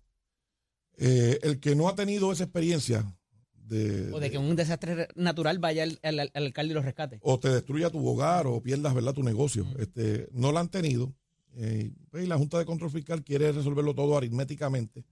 Eh, 0.97 1.39
el 1.43 1.59
que 1.59 1.75
no 1.75 1.89
ha 1.89 1.95
tenido 1.95 2.31
esa 2.31 2.43
experiencia 2.45 3.05
de, 3.53 4.11
O 4.13 4.19
de 4.19 4.29
que 4.31 4.37
un 4.37 4.55
desastre 4.55 5.07
natural 5.15 5.59
vaya 5.59 5.83
al, 5.83 5.99
al- 6.03 6.19
al 6.19 6.31
alcalde 6.33 6.71
y 6.71 6.75
lo 6.75 6.81
rescate. 6.81 7.19
o 7.21 7.39
te 7.39 7.49
destruya 7.49 7.89
tu 7.89 8.05
hogar 8.07 8.45
o 8.47 8.61
pierdas 8.61 8.93
verdad 8.93 9.13
tu 9.13 9.23
negocio, 9.23 9.65
este, 9.79 10.29
no 10.31 10.51
la 10.51 10.59
han 10.61 10.69
tenido. 10.69 11.13
eh, 11.57 11.91
pues, 12.11 12.23
y 12.25 12.27
la 12.27 12.37
Junta 12.37 12.57
de 12.59 12.65
Control 12.65 12.91
Fiscal 12.91 13.23
quiere 13.23 13.51
resolverlo 13.51 13.93
todo 13.95 14.17
aritméticamente 14.17 15.03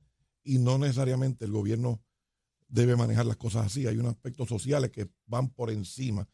y 0.44 0.58
no 0.60 0.78
necesariamente 0.78 1.46
el 1.46 1.52
gobierno 1.52 2.02
debe 2.68 2.96
manejar 2.96 3.26
las 3.26 3.38
cosas 3.38 3.66
así. 3.68 3.88
Hay 3.88 3.98
unos 3.98 4.12
aspectos 4.14 4.50
sociales 4.50 4.90
que 4.92 5.08
van 5.26 5.50
por 5.50 5.72
encima 5.72 6.28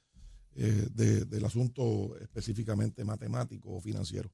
eh, 0.55 0.87
de- 0.91 1.25
del 1.25 1.45
asunto 1.45 2.17
específicamente 2.19 3.03
matemático 3.05 3.69
o 3.71 3.79
financiero. 3.81 4.31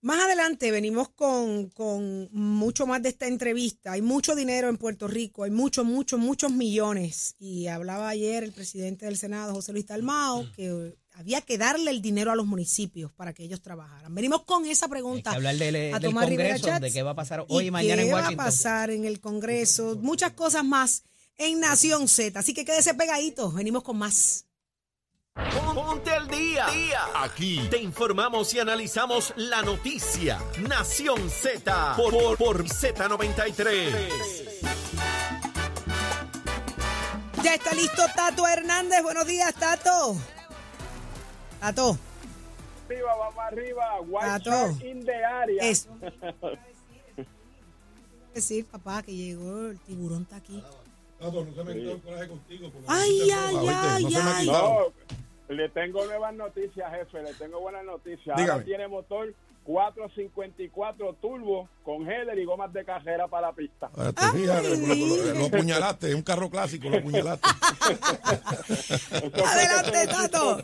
Más 0.00 0.20
adelante 0.20 0.70
venimos 0.70 1.08
con, 1.08 1.70
con 1.70 2.28
mucho 2.32 2.86
más 2.86 3.02
de 3.02 3.08
esta 3.08 3.26
entrevista. 3.26 3.92
Hay 3.92 4.02
mucho 4.02 4.36
dinero 4.36 4.68
en 4.68 4.76
Puerto 4.76 5.08
Rico, 5.08 5.42
hay 5.42 5.50
muchos, 5.50 5.84
muchos, 5.84 6.20
muchos 6.20 6.52
millones. 6.52 7.34
Y 7.40 7.66
hablaba 7.66 8.08
ayer 8.08 8.44
el 8.44 8.52
presidente 8.52 9.06
del 9.06 9.16
Senado, 9.18 9.52
José 9.54 9.72
Luis 9.72 9.86
Dalmao, 9.86 10.46
que 10.54 10.96
había 11.14 11.40
que 11.40 11.58
darle 11.58 11.90
el 11.90 12.00
dinero 12.00 12.30
a 12.30 12.36
los 12.36 12.46
municipios 12.46 13.10
para 13.12 13.32
que 13.34 13.42
ellos 13.42 13.60
trabajaran. 13.60 14.14
Venimos 14.14 14.44
con 14.44 14.66
esa 14.66 14.86
Hay 14.86 14.90
pregunta. 14.90 15.30
que 15.30 15.36
hablar 15.36 15.56
de- 15.56 15.92
a 15.92 15.98
del 15.98 16.14
Congreso, 16.14 16.66
Chats. 16.66 16.80
de 16.80 16.92
qué 16.92 17.02
va 17.02 17.10
a 17.10 17.16
pasar 17.16 17.44
hoy 17.48 17.64
y, 17.64 17.66
¿Y 17.66 17.70
mañana 17.72 18.02
en 18.02 18.06
qué 18.08 18.12
va 18.12 18.18
a 18.20 18.22
Washington. 18.22 18.44
pasar 18.46 18.90
en 18.90 19.04
el 19.04 19.20
Congreso? 19.20 19.96
Muchas 20.00 20.32
cosas 20.34 20.64
más 20.64 21.02
en 21.38 21.58
Nación 21.58 22.06
Z. 22.06 22.38
Así 22.38 22.54
que 22.54 22.64
quédese 22.64 22.94
pegadito. 22.94 23.50
Venimos 23.50 23.82
con 23.82 23.96
más. 23.98 24.44
Ponte 25.74 26.10
al 26.10 26.28
día. 26.28 26.66
Aquí 27.14 27.66
te 27.70 27.78
informamos 27.78 28.52
y 28.54 28.60
analizamos 28.60 29.32
la 29.36 29.62
noticia. 29.62 30.38
Nación 30.68 31.30
Z 31.30 31.94
por, 31.96 32.12
por, 32.12 32.36
por 32.36 32.64
Z93. 32.64 34.12
Ya 37.42 37.54
está 37.54 37.72
listo 37.74 38.02
Tato 38.14 38.46
Hernández. 38.46 39.02
Buenos 39.02 39.26
días, 39.26 39.54
Tato. 39.54 40.16
Tato. 41.60 41.96
arriba, 42.86 43.16
vamos 43.16 43.38
arriba. 43.38 44.00
White 44.00 44.26
Tato. 44.26 44.76
In 44.84 45.04
the 45.04 45.24
area. 45.24 45.62
Eso. 45.62 45.88
decir, 48.38 48.64
papá, 48.66 49.02
que 49.02 49.14
llegó 49.14 49.66
el 49.66 49.78
tiburón 49.80 50.22
está 50.22 50.36
aquí. 50.36 50.62
no 51.20 51.30
se 51.30 51.64
me 51.64 51.74
quitó 51.74 51.92
el 51.92 52.02
coraje 52.02 52.28
contigo. 52.28 52.72
Ay, 52.86 53.30
ay, 53.30 53.56
ay, 53.68 54.14
ay. 54.14 54.48
Le 55.48 55.68
tengo 55.70 56.04
nuevas 56.04 56.34
noticias, 56.34 56.90
jefe. 56.92 57.22
Le 57.22 57.32
tengo 57.34 57.60
buenas 57.60 57.84
noticias. 57.84 58.36
Dígame. 58.36 58.52
Ahora 58.52 58.64
tiene 58.64 58.88
motor 58.88 59.32
454 59.64 61.14
turbo 61.20 61.68
con 61.84 62.10
header 62.10 62.38
y 62.38 62.44
gomas 62.44 62.72
de 62.72 62.84
cajera 62.84 63.28
para 63.28 63.48
la 63.48 63.52
pista. 63.54 63.90
Ah, 63.96 64.12
te 64.12 64.38
fijas, 64.38 64.62
lo, 64.62 64.74
lo- 64.74 64.94
lo- 64.94 65.34
lo 65.40 65.46
apuñalaste, 65.54 66.08
es 66.08 66.14
un 66.14 66.22
carro 66.22 66.48
clásico, 66.50 66.88
lo 66.88 66.98
apuñalaste. 66.98 67.48
Adelante, 69.44 70.06
Tato. 70.06 70.60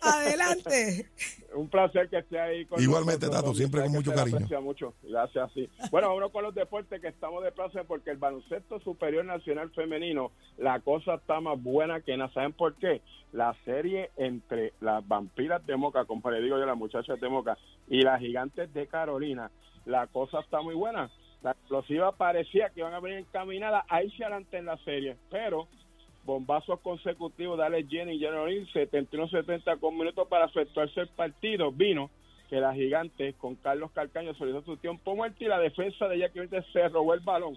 Adelante. 0.00 1.06
Un 1.54 1.68
placer 1.68 2.08
que 2.08 2.18
esté 2.18 2.38
ahí 2.38 2.66
con 2.66 2.80
Igualmente, 2.80 3.26
nosotros, 3.26 3.42
Tato, 3.42 3.54
siempre 3.54 3.82
con 3.82 3.92
mucho 3.92 4.12
cariño. 4.12 4.36
aprecia 4.36 4.60
mucho. 4.60 4.94
Gracias, 5.02 5.50
sí. 5.54 5.68
Bueno, 5.90 6.08
vámonos 6.08 6.30
con 6.30 6.44
los 6.44 6.54
deportes 6.54 7.00
que 7.00 7.08
estamos 7.08 7.42
de 7.42 7.52
placer 7.52 7.84
porque 7.86 8.10
el 8.10 8.16
baloncesto 8.18 8.80
superior 8.80 9.24
nacional 9.24 9.70
femenino, 9.70 10.32
la 10.58 10.80
cosa 10.80 11.14
está 11.14 11.40
más 11.40 11.60
buena 11.62 12.00
que 12.00 12.16
nada. 12.16 12.32
¿Saben 12.32 12.52
por 12.52 12.74
qué? 12.76 13.00
La 13.32 13.54
serie 13.64 14.10
entre 14.16 14.72
las 14.80 15.06
vampiras 15.06 15.64
de 15.66 15.76
Moca, 15.76 16.04
como 16.04 16.30
le 16.30 16.40
digo 16.42 16.58
yo, 16.58 16.66
las 16.66 16.76
muchachas 16.76 17.20
de 17.20 17.28
Moca, 17.28 17.58
y 17.88 18.02
las 18.02 18.20
gigantes 18.20 18.72
de 18.72 18.86
Carolina, 18.86 19.50
la 19.86 20.06
cosa 20.06 20.40
está 20.40 20.60
muy 20.60 20.74
buena. 20.74 21.10
La 21.42 21.52
explosiva 21.52 22.12
parecía 22.12 22.70
que 22.70 22.80
iban 22.80 22.94
a 22.94 23.00
venir 23.00 23.18
encaminadas 23.18 23.84
a 23.88 24.02
irse 24.02 24.24
adelante 24.24 24.58
en 24.58 24.66
la 24.66 24.76
serie, 24.78 25.16
pero 25.30 25.68
bombazos 26.28 26.78
consecutivos 26.80 27.56
de 27.56 27.64
Alex 27.64 27.88
Jenny 27.88 28.16
y 28.16 28.26
O'Neill, 28.26 28.70
71-70 28.70 29.80
con 29.80 29.96
minutos 29.96 30.28
para 30.28 30.44
efectuarse 30.44 31.00
el 31.00 31.08
partido. 31.08 31.72
Vino 31.72 32.10
que 32.50 32.60
la 32.60 32.74
gigante 32.74 33.32
con 33.32 33.54
Carlos 33.56 33.90
Calcaño 33.92 34.34
solicitó 34.34 34.62
su 34.62 34.76
tiempo 34.76 35.16
muerto 35.16 35.42
y 35.42 35.48
la 35.48 35.58
defensa 35.58 36.06
de 36.06 36.18
Jackie 36.18 36.40
se 36.70 36.88
robó 36.90 37.14
el 37.14 37.20
balón. 37.20 37.56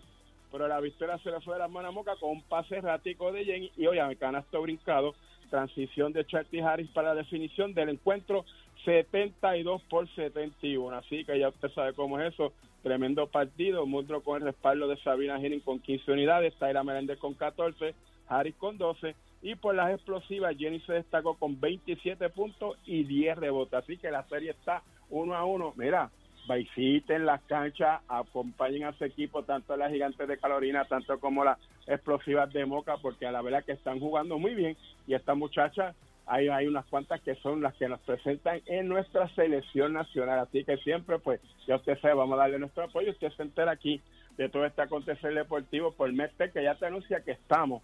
Pero 0.54 0.70
la 0.70 0.80
victoria 0.80 1.18
se 1.18 1.32
le 1.32 1.42
fue 1.42 1.56
de 1.56 1.60
las 1.60 1.70
manos 1.70 1.90
a 1.90 1.92
Moca 1.92 2.16
con 2.16 2.32
un 2.32 2.42
pase 2.44 2.78
errático 2.78 3.34
de 3.34 3.44
Jenny 3.44 3.72
y 3.76 3.88
oye, 3.88 4.16
canasto 4.16 4.62
brincado, 4.62 5.16
transición 5.50 6.14
de 6.14 6.26
Charty 6.26 6.62
Harris 6.62 6.90
para 6.92 7.10
la 7.10 7.16
definición 7.16 7.74
del 7.74 7.90
encuentro 7.90 8.46
72 8.86 9.82
por 9.84 10.08
71. 10.16 10.96
Así 10.96 11.26
que 11.26 11.38
ya 11.38 11.50
usted 11.50 11.70
sabe 11.72 11.94
cómo 11.94 12.20
es 12.20 12.34
eso. 12.34 12.54
Tremendo 12.84 13.28
partido. 13.28 13.86
Mudro 13.86 14.22
con 14.22 14.38
el 14.38 14.48
respaldo 14.48 14.88
de 14.88 14.96
Sabina 14.98 15.40
Henning 15.40 15.60
con 15.60 15.80
15 15.80 16.10
unidades. 16.12 16.56
Tyra 16.56 16.84
Meléndez 16.84 17.20
con 17.20 17.34
14. 17.34 17.94
Harris 18.32 18.56
con 18.56 18.78
12. 18.78 19.16
Y 19.42 19.56
por 19.56 19.76
las 19.76 19.94
explosivas, 19.94 20.56
Jenny 20.58 20.80
se 20.82 20.94
destacó 20.94 21.36
con 21.36 21.60
27 21.60 22.30
puntos 22.30 22.78
y 22.86 23.04
10 23.04 23.38
rebotes. 23.38 23.74
Así 23.74 23.98
que 23.98 24.12
la 24.12 24.24
serie 24.28 24.52
está 24.52 24.84
uno 25.10 25.36
a 25.36 25.44
uno. 25.44 25.74
Mira, 25.76 26.10
visiten 26.48 27.26
las 27.26 27.42
canchas, 27.44 28.02
acompañen 28.08 28.86
a 28.86 28.94
su 28.94 29.04
equipo, 29.04 29.44
tanto 29.44 29.76
las 29.76 29.92
gigantes 29.92 30.28
de 30.28 30.38
Carolina, 30.38 30.86
tanto 30.86 31.20
como 31.20 31.44
las 31.44 31.58
explosivas 31.88 32.52
de 32.54 32.66
Moca, 32.66 32.98
porque 33.02 33.26
a 33.26 33.32
la 33.32 33.42
verdad 33.42 33.66
que 33.66 33.74
están 33.74 34.00
jugando 34.00 34.38
muy 34.38 34.56
bien. 34.56 34.78
Y 35.08 35.16
estas 35.16 35.36
muchachas, 35.36 35.96
hay, 36.28 36.48
hay 36.48 36.68
unas 36.68 36.86
cuantas 36.86 37.20
que 37.22 37.36
son 37.36 37.62
las 37.62 37.74
que 37.76 37.90
nos 37.90 38.00
presentan 38.02 38.62
en 38.68 38.88
nuestra 38.88 39.28
selección 39.36 39.94
nacional. 39.94 40.40
Así 40.40 40.64
que 40.64 40.78
siempre, 40.78 41.20
pues, 41.20 41.42
ya 41.68 41.76
usted 41.76 42.00
sabe, 42.00 42.14
vamos 42.14 42.36
a 42.36 42.44
darle 42.44 42.60
nuestro 42.60 42.84
apoyo. 42.84 43.12
Usted 43.12 43.32
se 43.32 43.44
entera 43.44 43.72
aquí 43.72 44.00
de 44.38 44.50
todo 44.50 44.66
este 44.66 44.84
acontecer 44.84 45.34
deportivo 45.34 45.92
por 45.92 46.14
Mete, 46.14 46.52
que 46.52 46.64
ya 46.64 46.76
te 46.76 46.86
anuncia 46.86 47.22
que 47.22 47.32
estamos 47.32 47.82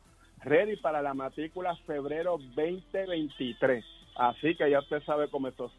ready 0.47 0.77
para 0.77 1.01
la 1.01 1.13
matrícula 1.13 1.75
febrero 1.85 2.37
2023. 2.55 3.83
Así 4.15 4.55
que 4.55 4.69
ya 4.69 4.79
usted 4.79 5.03
sabe 5.03 5.29
cómo 5.29 5.49
esto, 5.49 5.69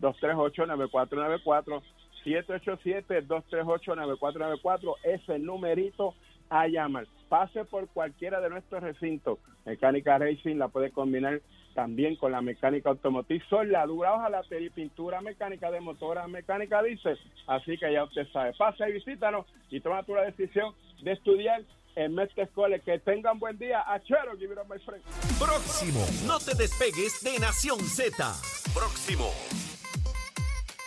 787-238-9494, 0.00 1.82
787-238-9494 2.24 4.94
es 5.02 5.28
el 5.28 5.44
numerito 5.44 6.14
a 6.48 6.68
llamar. 6.68 7.06
Pase 7.28 7.64
por 7.64 7.88
cualquiera 7.88 8.40
de 8.40 8.50
nuestros 8.50 8.80
recintos. 8.82 9.40
Mecánica 9.64 10.18
Racing 10.18 10.56
la 10.56 10.68
puede 10.68 10.90
combinar 10.90 11.40
también 11.74 12.16
con 12.16 12.32
la 12.32 12.42
mecánica 12.42 12.90
automotriz, 12.90 13.42
soldadura, 13.48 14.12
hojalatería 14.14 14.66
y 14.66 14.70
pintura 14.70 15.22
mecánica 15.22 15.70
de 15.70 15.80
motoras, 15.80 16.28
mecánica 16.28 16.82
dice. 16.82 17.14
Así 17.46 17.78
que 17.78 17.90
ya 17.92 18.04
usted 18.04 18.28
sabe. 18.32 18.52
Pase 18.52 18.86
y 18.88 18.92
visítanos 18.92 19.46
y 19.70 19.80
toma 19.80 20.02
tu 20.02 20.14
la 20.14 20.24
decisión 20.24 20.74
de 21.02 21.12
estudiar 21.12 21.62
en 21.96 22.14
Mestre 22.14 22.48
College. 22.54 22.82
Que 22.84 22.98
tengan 22.98 23.38
buen 23.38 23.58
día. 23.58 23.82
Achero, 23.86 24.36
give 24.38 24.52
it 24.52 24.58
up, 24.58 24.68
my 24.68 24.78
friend. 24.78 25.02
Próximo. 25.38 26.04
No 26.26 26.38
te 26.38 26.54
despegues 26.54 27.20
de 27.22 27.38
Nación 27.38 27.80
Z. 27.80 28.34
Próximo. 28.74 29.30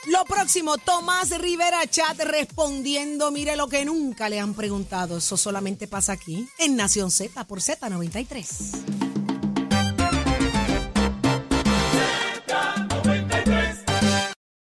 Lo 0.07 0.23
próximo, 0.25 0.77
Tomás 0.77 1.35
Rivera 1.39 1.87
Chat 1.87 2.19
respondiendo, 2.19 3.31
mire 3.31 3.55
lo 3.55 3.67
que 3.67 3.85
nunca 3.85 4.29
le 4.29 4.39
han 4.39 4.53
preguntado. 4.53 5.17
Eso 5.17 5.35
solamente 5.35 5.87
pasa 5.87 6.13
aquí, 6.13 6.47
en 6.59 6.75
Nación 6.75 7.09
Z 7.09 7.43
por 7.45 7.59
Z93. 7.59 9.04